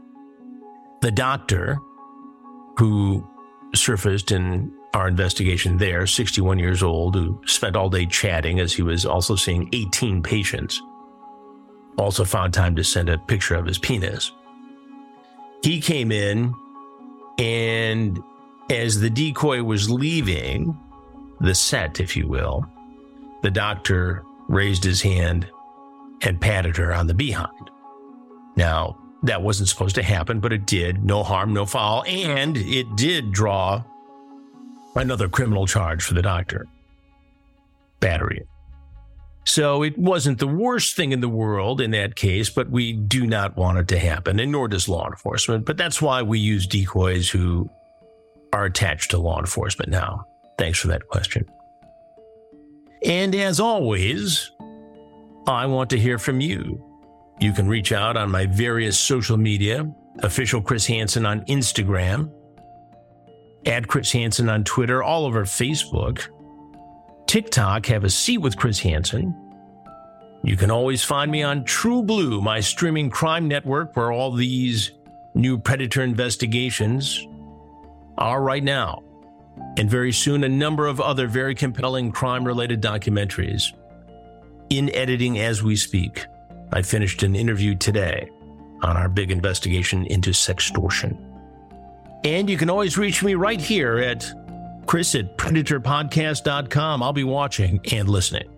The 1.02 1.12
doctor 1.12 1.78
who 2.78 3.28
surfaced 3.76 4.32
in 4.32 4.71
our 4.93 5.08
investigation 5.08 5.78
there, 5.78 6.08
61 6.08 6.60
years 6.60 6.82
old, 6.82 7.15
who 7.15 7.41
spent 7.45 7.76
all 7.76 7.89
day 7.89 8.06
chatting 8.06 8.60
as 8.60 8.73
he 8.73 8.82
was 8.82 9.06
also 9.06 9.36
seeing 9.36 9.69
18 9.73 10.23
patients, 10.23 10.82
also 11.98 12.24
found 12.24 12.54
time 12.54 12.76
to 12.76 12.84
send 12.84 13.10
a 13.10 13.18
picture 13.18 13.56
of 13.56 13.66
his 13.66 13.78
penis. 13.78 14.32
He 15.64 15.82
came 15.82 16.12
in, 16.12 16.54
and 17.40 18.22
as 18.70 19.00
the 19.00 19.10
decoy 19.10 19.64
was 19.64 19.90
leaving 19.90 20.78
the 21.40 21.56
set, 21.56 22.00
if 22.00 22.16
you 22.16 22.28
will, 22.28 22.66
the 23.42 23.52
doctor 23.52 24.24
raised 24.48 24.84
his 24.84 25.02
hand 25.02 25.48
and 26.22 26.40
patted 26.40 26.78
her 26.78 26.94
on 26.94 27.08
the 27.08 27.14
behind. 27.14 27.70
Now, 28.56 28.98
that 29.24 29.42
wasn't 29.42 29.70
supposed 29.70 29.96
to 29.96 30.04
happen, 30.04 30.40
but 30.40 30.54
it 30.54 30.66
did. 30.66 31.04
No 31.04 31.24
harm, 31.24 31.54
no 31.54 31.66
foul. 31.66 32.04
And 32.08 32.58
it 32.58 32.96
did 32.96 33.32
draw 33.32 33.84
another 34.96 35.28
criminal 35.28 35.68
charge 35.68 36.04
for 36.04 36.14
the 36.14 36.22
doctor 36.22 36.68
battery. 38.00 38.48
So 39.48 39.82
it 39.82 39.98
wasn't 39.98 40.40
the 40.40 40.48
worst 40.48 40.98
thing 40.98 41.14
in 41.14 41.22
the 41.22 41.30
world 41.30 41.80
in 41.80 41.92
that 41.92 42.18
case, 42.18 42.50
but 42.50 42.70
we 42.70 42.92
do 42.92 43.26
not 43.26 43.56
want 43.56 43.78
it 43.78 43.88
to 43.88 43.98
happen, 43.98 44.42
and 44.42 44.52
nor 44.52 44.68
does 44.68 44.90
law 44.90 45.08
enforcement. 45.08 45.66
But 45.66 45.78
that's 45.78 46.02
why 46.02 46.22
we 46.22 46.38
use 46.38 46.68
decoys 46.68 47.30
who 47.30 47.70
are 48.52 48.66
attached 48.66 49.12
to 49.12 49.18
law 49.18 49.40
enforcement 49.40 49.90
now. 49.90 50.28
Thanks 50.58 50.80
for 50.80 50.90
that 50.90 51.08
question. 51.08 51.46
And 53.06 53.34
as 53.36 53.62
always, 53.62 54.52
I 55.48 55.66
want 55.66 55.92
to 55.92 55.98
hear 55.98 56.20
from 56.20 56.42
you. 56.42 56.84
You 57.40 57.54
can 57.54 57.70
reach 57.70 57.94
out 57.94 58.18
on 58.18 58.30
my 58.30 58.48
various 58.48 59.00
social 59.00 59.38
media, 59.38 59.90
official 60.20 60.62
Chris 60.62 60.86
Hansen 60.86 61.26
on 61.26 61.46
Instagram, 61.46 62.34
at 63.66 63.88
Chris 63.88 64.12
Hansen 64.12 64.50
on 64.50 64.66
Twitter, 64.66 65.02
all 65.02 65.26
over 65.26 65.46
Facebook. 65.46 66.28
TikTok, 67.28 67.86
have 67.88 68.06
a 68.06 68.10
seat 68.10 68.38
with 68.40 68.58
Chris 68.58 68.80
Hansen. 68.80 69.36
You 70.44 70.56
can 70.56 70.72
always 70.72 71.04
find 71.04 71.30
me 71.30 71.44
on 71.44 71.66
TruBlu, 71.66 72.42
my 72.42 72.62
streaming 72.62 73.10
crime 73.10 73.48
network, 73.48 73.96
where 73.96 74.12
all 74.12 74.32
these 74.32 74.92
new 75.36 75.58
predator 75.58 76.02
investigations 76.02 77.28
are 78.18 78.42
right 78.42 78.63
now. 78.63 79.04
And 79.78 79.90
very 79.90 80.13
soon, 80.13 80.44
a 80.44 80.50
number 80.50 80.88
of 80.88 81.02
other 81.02 81.28
very 81.28 81.54
compelling 81.54 82.12
crime 82.12 82.46
related 82.46 82.82
documentaries 82.82 83.74
in 84.70 84.94
editing 84.96 85.40
as 85.40 85.62
we 85.62 85.76
speak. 85.76 86.26
I 86.72 86.82
finished 86.82 87.24
an 87.24 87.36
interview 87.36 87.76
today 87.76 88.30
on 88.84 88.96
our 88.96 89.10
big 89.10 89.32
investigation 89.32 90.06
into 90.06 90.32
sextortion. 90.32 91.18
And 92.24 92.50
you 92.50 92.58
can 92.58 92.70
always 92.70 92.98
reach 92.98 93.24
me 93.24 93.36
right 93.36 93.60
here 93.60 93.98
at 93.98 94.26
chris 94.88 95.13
at 95.15 95.38
predatorpodcast.com. 95.38 97.04
I'll 97.04 97.13
be 97.13 97.23
watching 97.23 97.80
and 97.91 98.10
listening. 98.10 98.57